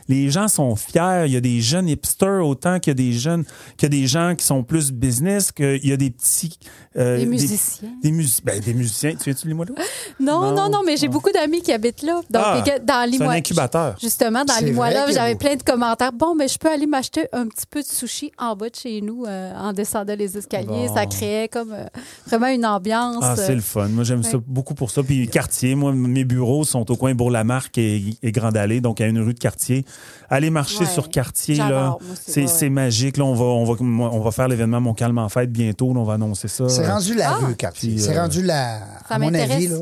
[0.09, 1.23] Les gens sont fiers.
[1.27, 3.45] Il y a des jeunes hipsters autant qu'il y a des jeunes,
[3.77, 6.57] qu'il y a des gens qui sont plus business, qu'il y a des petits.
[6.97, 7.89] euh, Des musiciens.
[8.03, 9.11] Des, mus- ben, des musiciens.
[9.11, 9.75] Tu viens-tu de Limoilou?
[10.19, 10.69] Non, non, Non.
[10.69, 12.15] non, mais j'ai beaucoup d'amis qui habitent là.
[12.29, 13.31] Donc, Ah, dans c'est un Limoilou.
[13.31, 13.95] incubateur.
[14.01, 16.11] Justement, dans Limoilou, j'avais plein de commentaires.
[16.11, 19.01] Bon, mais je peux aller m'acheter un petit peu de sushi en bas de chez
[19.01, 20.87] nous euh, en descendant les escaliers.
[20.87, 20.95] Bon.
[20.95, 21.85] Ça créait comme euh,
[22.27, 23.23] vraiment une ambiance.
[23.23, 23.87] Ah, c'est le fun.
[23.89, 25.03] Moi, j'aime ça beaucoup pour ça.
[25.03, 29.03] Puis, quartier, moi, mes bureaux sont au coin Bourg-la-Marque et, et Grande Allée, donc il
[29.03, 29.85] y a une rue de quartier.
[30.29, 30.85] Aller marcher Ouais.
[30.85, 33.17] sur quartier, là, c'est magique.
[33.17, 35.93] Là, on va, on va, on va faire l'événement Mon Calme en fête bientôt.
[35.93, 36.69] Là, on va annoncer ça.
[36.69, 37.35] C'est rendu la Ah!
[37.37, 37.97] rue, quartier.
[37.97, 38.79] C'est euh, rendu la.
[39.07, 39.51] Ça à mon m'intéresse.
[39.51, 39.79] avis, là.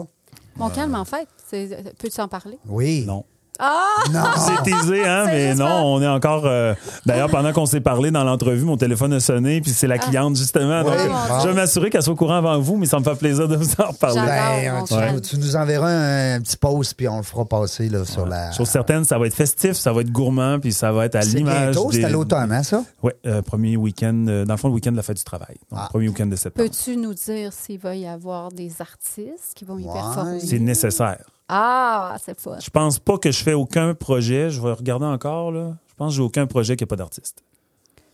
[0.56, 1.28] Mon calme, en fait.
[1.50, 2.58] C'est- Peux-tu en parler?
[2.68, 3.04] Oui.
[3.06, 3.26] Non.
[3.60, 3.84] Ah!
[4.12, 4.22] Non.
[4.38, 6.44] C'est teasé, hein, mais non, pas- on est encore.
[6.46, 6.74] euh,
[7.06, 10.36] D'ailleurs, pendant qu'on s'est parlé dans l'entrevue, mon téléphone a sonné, puis c'est la cliente,
[10.36, 10.84] justement.
[10.84, 13.04] Donc, Ouais, euh, je vais m'assurer qu'elle soit au courant avant vous, mais ça me
[13.04, 14.22] fait plaisir de vous en reparler.
[14.26, 14.88] J'adore.
[14.90, 18.26] Ben, tu, nous enverras un, un petit post, puis on le fera passer là, sur
[18.26, 18.52] la.
[18.52, 21.22] Chose certaine, ça va être festif, ça va être gourmand, puis ça va être à
[21.22, 21.72] C'est l'image.
[21.76, 22.84] bientôt, c'est à l'automne, hein, ça?
[23.04, 23.12] Oui,
[23.46, 25.56] premier week-end, euh, dans le fond, le week-end de la fête du travail.
[25.72, 25.88] Donc, Ah.
[25.90, 26.70] premier week-end de septembre.
[26.70, 29.94] Peux-tu nous dire s'il va y avoir des artistes qui vont y Ouais.
[29.94, 30.40] performer?
[30.40, 31.20] C'est nécessaire.
[31.50, 32.58] Ah, c'est fun.
[32.64, 34.50] Je pense pas que je fais aucun projet.
[34.50, 35.76] Je vais regarder encore, là.
[35.90, 37.44] Je pense que j'ai aucun projet qui n'a pas d'artiste.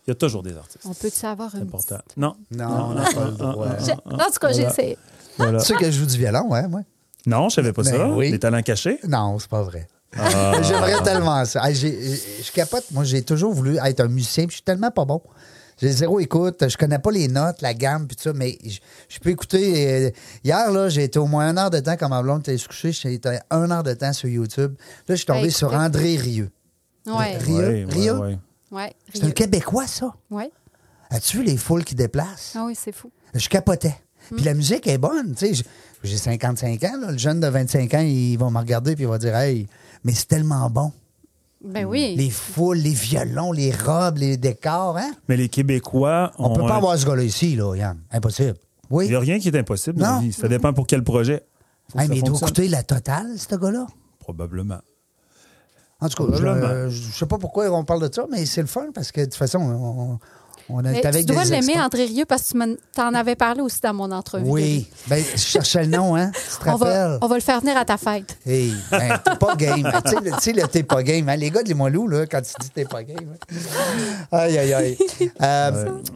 [0.05, 0.85] Il y a toujours des artistes.
[0.85, 1.95] On peut-tu avoir C'est une important.
[1.97, 2.35] petite- Non.
[2.51, 3.67] Non, on n'a pas le droit.
[3.85, 4.97] J'ai- En tout cas, j'ai essayé.
[5.37, 5.59] Voilà.
[5.59, 6.81] Tu sais que je joue du violon, ouais, moi?
[7.25, 8.09] Non, je savais pas Ben ça.
[8.09, 8.31] oui.
[8.31, 8.99] Les talents cachés?
[9.07, 9.87] Non, c'est pas vrai.
[10.17, 10.51] Ah.
[10.61, 11.71] J'aimerais tellement ça.
[11.73, 12.83] Je capote.
[12.91, 15.21] Moi, j'ai toujours voulu être un musicien, puis je suis tellement pas bon.
[15.81, 18.79] J'ai zéro écoute, je connais pas les notes, la gamme, puis tout ça, mais je,
[19.09, 19.87] je peux écouter.
[20.07, 20.11] euh,
[20.43, 22.67] hier, là, j'ai été au moins une heure de temps, quand ma blonde était se
[22.67, 24.75] coucher, été une heure de temps sur YouTube.
[25.07, 25.73] Là, je suis tombé Hey, sur.
[25.73, 26.49] André Rieu.
[27.05, 27.37] Ouais.
[27.37, 27.55] Rieu?
[27.57, 28.13] Ouais, ouais, Rieu?
[28.19, 28.37] ouais.
[28.71, 28.93] Ouais.
[29.13, 30.13] C'est un Québécois, ça?
[30.31, 30.51] Ouais.
[31.09, 32.53] As-tu vu les foules qui déplacent?
[32.55, 33.11] Ah oui, c'est fou.
[33.33, 33.95] Je capotais.
[34.35, 35.63] Puis la musique est bonne, tu sais.
[36.03, 37.11] J'ai 55 ans, là.
[37.11, 39.67] le jeune de 25 ans, il va me regarder puis il va dire Hey,
[40.03, 40.91] mais c'est tellement bon.
[41.63, 42.15] Ben oui.
[42.17, 45.11] Les foules, les violons, les robes, les décors, hein?
[45.29, 47.99] Mais les Québécois On ont peut pas un- avoir ce gars-là ici, là, Yann.
[48.11, 48.55] Impossible.
[48.89, 49.05] Oui.
[49.05, 50.15] Il n'y a rien qui est impossible dans Non.
[50.15, 50.33] la vie.
[50.33, 51.43] Ça dépend pour quel projet.
[51.97, 53.87] Hey, mais il doit coûter la totale, ce gars-là.
[54.19, 54.79] Probablement.
[56.01, 56.89] En tout cas, Probablement.
[56.89, 59.21] je, je sais pas pourquoi on parle de ça, mais c'est le fun parce que
[59.21, 60.19] de toute façon, on,
[60.69, 61.79] on est avec tu dois l'aimer.
[61.79, 64.45] André Rieu, parce que tu t'en avais parlé aussi dans mon entrevue.
[64.47, 64.87] Oui.
[65.07, 66.31] Ben, je cherchais le nom, hein?
[66.33, 68.37] Tu te On va, on va le faire venir à ta fête.
[68.45, 69.91] Hey, ben, t'es pas game.
[70.05, 71.27] tu sais, le- t'es pas game.
[71.29, 71.35] hein.
[71.35, 73.17] Les gars de Limoilou, là, quand tu dis t'es pas game.
[73.51, 73.55] hein.
[74.31, 74.97] Aïe, aïe, aïe.
[75.41, 75.71] Euh,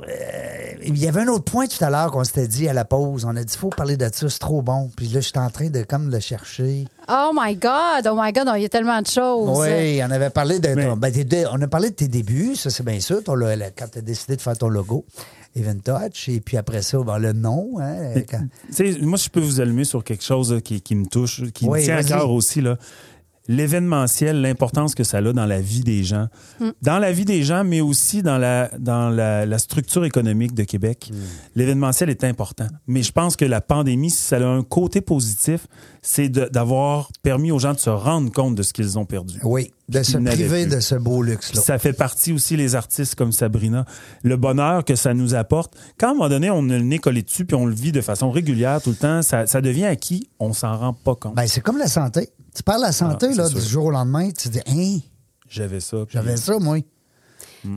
[0.08, 2.86] euh, il y avait un autre point tout à l'heure qu'on s'était dit à la
[2.86, 3.26] pause.
[3.26, 4.90] On a dit, faut parler de ça, c'est trop bon.
[4.96, 6.86] Puis là, je suis en train de comme le chercher.
[7.10, 8.08] Oh my God!
[8.10, 8.48] Oh my God!
[8.56, 9.58] Il y a tellement de choses.
[9.60, 10.74] Oui, on avait parlé de.
[10.74, 11.14] Ton- ben,
[11.54, 13.36] on a parlé de tes débuts, ça c'est bien sûr, ton
[13.78, 15.06] quand tu as décidé de faire ton logo,
[15.56, 17.74] Event Touch, et puis après ça, ben, le nom.
[17.80, 18.44] Hein, quand-
[18.76, 21.44] Tu sais, moi, je peux vous allumer sur quelque chose là, qui, qui me touche,
[21.54, 22.62] qui Oui, me tient à cœur aussi.
[22.62, 22.78] Là.
[23.48, 26.28] L'événementiel, l'importance que ça a dans la vie des gens.
[26.82, 30.64] Dans la vie des gens, mais aussi dans la, dans la, la structure économique de
[30.64, 31.12] Québec.
[31.56, 32.68] L'événementiel est important.
[32.88, 35.68] Mais je pense que la pandémie, si ça a un côté positif,
[36.02, 39.40] c'est d'avoir permis aux gens de se rendre compte de ce qu'ils ont perdu.
[39.44, 41.62] Oui, de se priver de ce beau luxe-là.
[41.62, 43.86] ça fait partie aussi les artistes comme Sabrina,
[44.24, 45.76] le bonheur que ça nous apporte.
[45.98, 47.92] Quand à un moment donné, on a le nez collé dessus puis on le vit
[47.92, 51.36] de façon régulière tout le temps, ça, ça devient acquis, on s'en rend pas compte.
[51.36, 52.30] Ben, c'est comme la santé.
[52.58, 53.60] Tu parles de la santé, Ah, là, sûr.
[53.60, 55.00] du jour au lendemain, tu te dis, hein,
[55.48, 55.98] J'avais ça.
[56.08, 56.80] puis- j'avais ça, moi.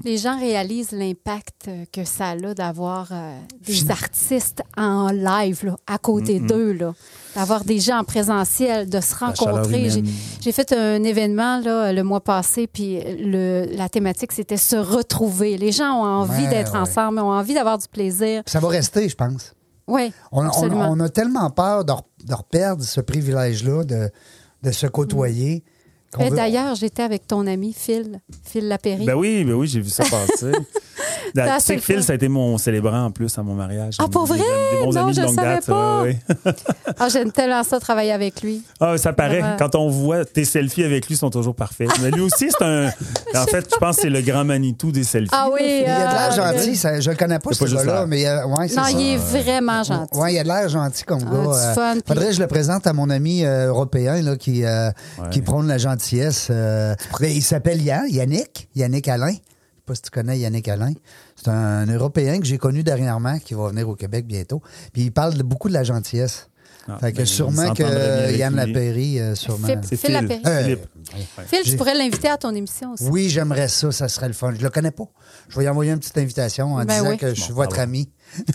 [0.05, 5.77] Les gens réalisent l'impact euh, que ça a d'avoir euh, des artistes en live là,
[5.87, 6.95] à côté d'eux, là.
[7.35, 9.91] d'avoir des gens en présentiel, de se rencontrer.
[10.41, 15.59] J'ai fait un événement là, le mois passé, puis le, la thématique, c'était se retrouver.
[15.59, 16.79] Les gens ont envie Ouais, d'être ouais.
[16.79, 18.43] ensemble, ont envie d'avoir du plaisir.
[18.47, 19.55] Ça va rester, je pense.
[19.89, 20.89] Oui, On, on- absolument.
[20.89, 24.09] on a tellement peur de, re- de reperdre ce privilège-là, de,
[24.63, 25.63] de se côtoyer.
[26.19, 29.05] Et veut- D'ailleurs, j'étais avec ton ami Phil, Phil Lapéry.
[29.07, 30.53] Ben oui, ben oui, j'ai vu ça passer.
[31.37, 33.55] Ça, tu sais c'est que Phil, ça a été mon célébrant en plus à mon
[33.55, 33.97] mariage.
[33.99, 34.39] Ah, pour vrai?
[34.39, 35.67] Des bons Non, amis je de longue savais date.
[35.67, 36.03] pas.
[36.03, 36.53] ouais, ouais.
[36.99, 38.63] Ah, J'aime tellement ça travailler avec lui.
[38.81, 39.41] Ah, ça paraît.
[39.41, 39.57] Vraiment.
[39.59, 41.89] Quand on voit tes selfies avec lui, sont toujours parfaits.
[42.03, 42.91] Mais lui aussi, c'est un.
[43.35, 45.31] En fait, je pense que c'est le grand Manitou des selfies.
[45.33, 45.61] Ah oui.
[45.83, 47.87] Il a de l'air euh, gentil, ça- je le connais pas, C'est ce pas juste
[47.87, 48.91] gars-là, mais euh, ouais, c'est Non, ça.
[48.91, 50.19] il est vraiment gentil.
[50.19, 51.51] Ouais, il a de l'air gentil comme Ah, gars.
[51.55, 54.91] Euh, fun, faudrait que je le présente à mon ami euh, européen là, qui, euh,
[55.31, 56.51] qui prône la gentillesse.
[57.21, 59.35] il s'appelle Yann, Yannick, Yannick Alain.
[59.91, 60.93] Je sais pas si tu connais Yannick Alain.
[61.37, 64.63] C'est un, Européen que j'ai connu dernièrement qui va venir au Québec bientôt.
[64.93, 66.49] Puis il parle de- beaucoup de la gentillesse.
[66.89, 68.55] Ah, fait que ben, sûrement que Yann.
[68.57, 69.67] Lapéry, euh, sûrement.
[69.67, 70.13] Phil- C'est Phil Phil.
[70.15, 70.43] Lapéry.
[70.47, 70.87] Euh, Philippe.
[71.47, 73.05] Phil, tu pourrais l'inviter à ton émission aussi.
[73.05, 74.55] Oui, j'aimerais ça, ça serait le fun.
[74.57, 75.05] Je le connais pas.
[75.49, 77.19] Je vais lui envoyer une petite invitation en Ben disant oui.
[77.19, 78.09] que je suis Bon, votre ami.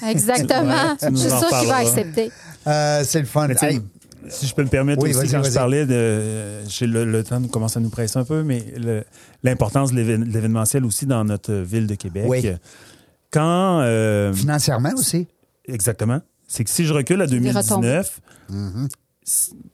[0.07, 0.95] Exactement.
[1.01, 2.31] Je suis en sûre qu'il va accepter.
[2.67, 3.47] Euh, c'est le fun.
[3.61, 3.81] Hey,
[4.29, 6.63] Si je peux me permettre Oui, aussi, quand je parlais de.
[6.67, 9.03] j'ai Le, le temps commence à nous presser un peu, mais le-
[9.43, 12.25] l'importance de l'événementiel aussi dans notre ville de Québec.
[12.27, 12.47] Oui.
[13.31, 13.81] Quand.
[13.81, 15.27] euh, financièrement aussi.
[15.67, 16.21] exactement.
[16.47, 18.21] C'est que si je recule à Des 2019,
[18.51, 18.87] Mm-hmm.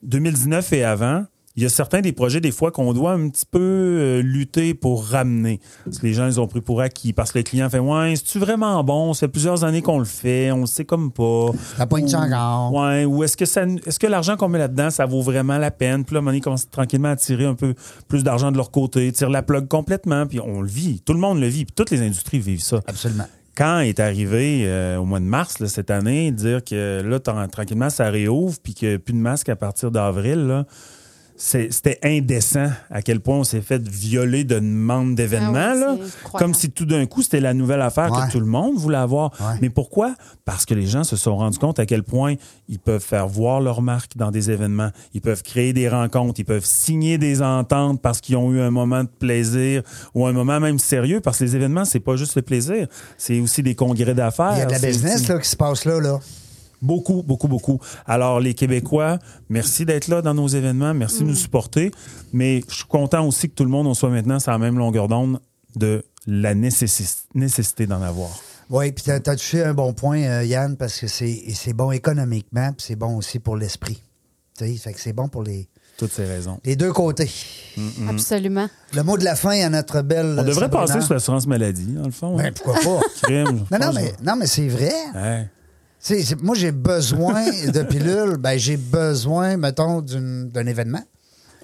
[0.04, 1.26] 2019 et avant,
[1.62, 4.74] il y a certains des projets, des fois, qu'on doit un petit peu euh, lutter
[4.74, 5.59] pour ramener.
[5.86, 7.14] Parce que les gens, ils ont pris pour acquis.
[7.14, 9.14] Parce que le client fait Ouais, c'est-tu vraiment bon?
[9.14, 11.51] Ça fait plusieurs années qu'on le fait, on le sait comme pas.
[11.88, 12.74] Pas une Ou- encore.
[12.74, 15.70] Ouais, ou est-ce que ça est-ce que l'argent qu'on met là-dedans, ça vaut vraiment la
[15.70, 16.03] peine?
[16.03, 17.76] Puis là, à un moment donné, ils commencent tranquillement à tirer un peu
[18.07, 21.01] plus d'argent de leur côté, tire la plug complètement, puis on le vit.
[21.05, 22.82] Tout le monde le vit, puis toutes les industries vivent ça.
[22.88, 23.28] Absolument.
[23.53, 27.49] Quand est arrivé euh, au mois de mars là, cette année, dire que là, tra-
[27.49, 30.64] tranquillement, ça réouvre, puis qu'il n'y a plus de masque à partir d'avril,
[31.43, 35.53] c'était indécent à quel point on s'est fait violer de demandes d'événements.
[35.57, 36.07] Ah oui.
[36.37, 38.27] Comme si tout d'un coup, c'était la nouvelle affaire Ouais.
[38.27, 39.31] que tout le monde voulait avoir.
[39.39, 39.57] Ouais.
[39.59, 40.13] Mais pourquoi?
[40.45, 42.35] Parce que les gens se sont rendus compte à quel point
[42.69, 44.91] ils peuvent faire voir leur marque dans des événements.
[45.15, 46.39] Ils peuvent créer des rencontres.
[46.39, 49.81] Ils peuvent signer des ententes parce qu'ils ont eu un moment de plaisir
[50.13, 51.21] ou un moment même sérieux.
[51.21, 52.87] Parce que les événements, c'est pas juste le plaisir.
[53.17, 54.53] C'est aussi des congrès d'affaires.
[54.57, 55.99] Il y a de la business là, qui se passe là.
[55.99, 56.19] là.
[56.82, 57.79] Beaucoup, beaucoup, beaucoup.
[58.07, 59.19] Alors, les Québécois,
[59.49, 61.91] merci d'être là dans nos événements, merci de nous supporter.
[62.34, 64.77] Mais je suis content aussi que tout le monde on soit maintenant sur la même
[64.77, 65.39] longueur d'onde
[65.75, 68.29] de la nécessi- nécessité d'en avoir.
[68.69, 72.71] Oui, puis tu as, touché un bon point, euh, Yann, parce que c'est bon économiquement,
[72.73, 74.01] puis c'est bon aussi pour l'esprit.
[74.57, 75.67] Tu sais, fait que c'est bon pour les,
[75.97, 76.59] Toutes ces raisons.
[76.63, 77.29] les deux côtés.
[78.07, 78.67] Absolument.
[78.93, 80.36] Le mot de la fin à notre belle.
[80.39, 80.88] On devrait Sabrina.
[80.88, 82.38] passer sur l'assurance maladie, dans le fond.
[82.38, 82.51] Ben, hein.
[82.55, 83.05] pourquoi pas?
[83.23, 84.91] Crime, non, non, mais, non, mais c'est vrai.
[85.15, 85.49] ouais.
[86.41, 88.38] Moi, j'ai besoin de pilules.
[88.38, 91.04] Ben, j'ai besoin, mettons, d'une- d'un événement.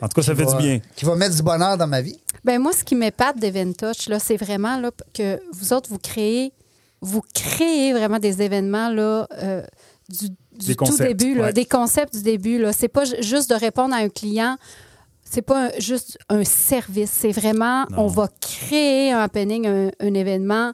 [0.01, 0.79] En tout cas, ça fait va- du bien.
[0.95, 2.19] Qui va mettre du bonheur dans ma vie.
[2.45, 5.97] Ben moi, ce qui m'épate d'Event Touch, là, c'est vraiment là, que vous autres, vous
[5.97, 6.53] créez,
[7.01, 9.63] vous créez vraiment des événements là, euh,
[10.07, 10.35] du, du
[10.67, 11.53] Des tout concepts, début, là, ouais.
[11.53, 12.59] des concepts du début.
[12.59, 12.73] Là.
[12.73, 14.57] C'est pas ju- juste de répondre à un client.
[15.29, 17.11] C'est pas un- juste un service.
[17.11, 18.03] C'est vraiment, Non.
[18.03, 20.73] on va créer un happening, un, un événement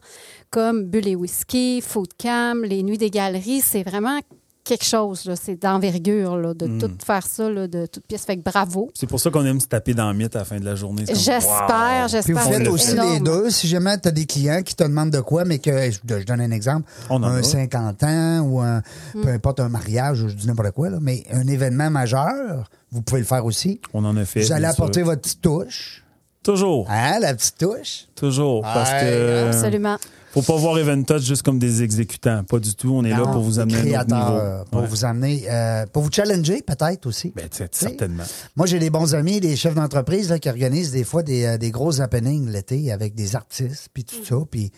[0.54, 3.62] comme Bulle et Whisky, Food Cam, les Nuits des Galeries.
[3.62, 4.20] C'est vraiment
[4.64, 5.30] quelque chose.
[5.42, 6.54] C'est d'envergure Mm.
[6.54, 8.24] de tout faire ça, là, de toute pièce.
[8.24, 8.92] Fait que bravo.
[8.94, 10.76] C'est pour ça qu'on aime se taper dans le mythe à la fin de la
[10.76, 11.04] journée.
[11.08, 12.08] J'espère, wow.
[12.08, 12.24] j'espère.
[12.24, 13.14] Puis vous faites aussi énorme.
[13.14, 13.50] les deux.
[13.50, 16.24] Si jamais tu as des clients qui te demandent de quoi, mais que, je, je
[16.24, 17.44] donne un exemple, On en un a.
[17.44, 18.82] 50 ans ou un,
[19.16, 19.22] Mm.
[19.22, 23.22] peu importe un mariage, je dis n'importe quoi, là, mais un événement majeur, vous pouvez
[23.22, 23.82] le faire aussi.
[23.94, 24.42] On en a fait.
[24.44, 25.08] Vous allez apporter sûr.
[25.08, 26.04] votre petite touche.
[26.44, 26.88] Toujours.
[26.90, 28.06] Hein, la petite touche?
[28.16, 28.62] Toujours.
[28.62, 29.48] Parce Ouais, que.
[29.48, 29.98] Absolument.
[30.34, 32.44] Faut pas voir Event Touch juste comme des exécutants.
[32.44, 32.92] Pas du tout.
[32.92, 34.40] On est là pour vous amener à un autre créateur, niveau.
[34.40, 34.88] euh, Pour Ouais.
[34.88, 37.32] vous amener, euh, pour vous challenger peut-être aussi.
[37.36, 38.24] Ben, certainement.
[38.56, 41.58] Moi, j'ai des bons amis, des chefs d'entreprise là, qui organisent des fois des, euh,
[41.60, 44.72] des gros happenings l'été avec des artistes, puis tout ça, puis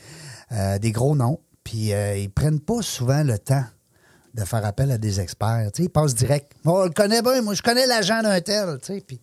[0.52, 1.40] euh, des gros noms.
[1.64, 3.64] Puis euh, ils prennent pas souvent le temps
[4.34, 5.70] de faire appel à des experts.
[5.74, 6.52] Tu sais, ils passent direct.
[6.66, 7.42] Moi, on le connaît bien.
[7.42, 8.78] Moi, je connais l'agent d'un tel.
[8.82, 9.22] Tu sais, puis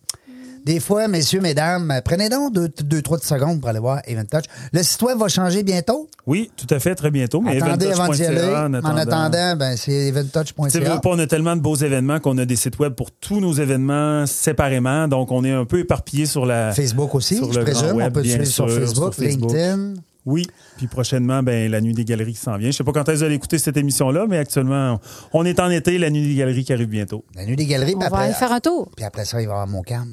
[0.65, 4.45] des fois, messieurs, mesdames, prenez donc deux, deux, trois secondes pour aller voir Event Touch.
[4.71, 6.09] Le site web va changer bientôt?
[6.25, 7.41] Oui, tout à fait, très bientôt.
[7.41, 8.37] Mais Attendez avant d'y aller.
[8.37, 10.79] eventtouch.ca, En attendant, ben, c'est eventtouch.ca.
[10.79, 13.39] veux pas, on a tellement de beaux événements qu'on a des sites web pour tous
[13.39, 15.07] nos événements séparément.
[15.07, 16.71] Donc, on est un peu éparpillé sur la.
[16.71, 17.97] Facebook aussi, sur je le présume.
[17.97, 19.51] web, on peut te suivre sur sûr, Facebook, sur Facebook.
[19.51, 19.93] LinkedIn.
[20.25, 20.47] Oui.
[20.77, 22.71] Puis prochainement, ben, la nuit des galeries qui s'en vient.
[22.71, 24.99] Je sais pas quand est-ce que vous allez écouter cette émission-là, mais actuellement,
[25.33, 27.25] on est en été, la nuit des galeries qui arrive bientôt.
[27.35, 27.95] La nuit des galeries.
[27.95, 28.89] On puis va après, aller faire un tour.
[28.95, 30.07] Puis après ça, il va y avoir mon cam.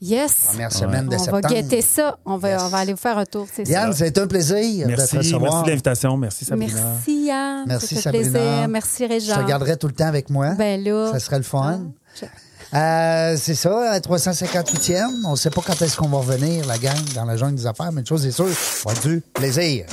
[0.00, 0.32] Yes.
[0.50, 1.42] Première semaine de On septembre.
[1.42, 2.18] va guetter ça.
[2.24, 2.62] On va, Yes.
[2.62, 3.98] on va aller vous faire un tour, c'est Yann, ça.
[3.98, 5.42] c'est un plaisir de te Merci, recevoir.
[5.52, 6.16] merci de l'invitation.
[6.16, 6.80] Merci Sabrina.
[6.84, 7.64] Merci, Yann.
[7.66, 8.30] Merci, Ça fait Sabrina.
[8.38, 8.68] plaisir.
[8.68, 9.42] Merci, Je Réjean.
[9.42, 10.50] te garderai tout le temps avec moi.
[10.54, 11.10] Ben là.
[11.12, 11.80] Ça serait le fun.
[12.20, 12.26] Je-
[12.76, 15.24] Euh, c'est ça, à 358e.
[15.26, 17.66] On ne sait pas quand est-ce qu'on va revenir, la gang, dans la jungle des
[17.66, 18.46] affaires, mais une chose est sûre,
[18.84, 19.86] on a du plaisir.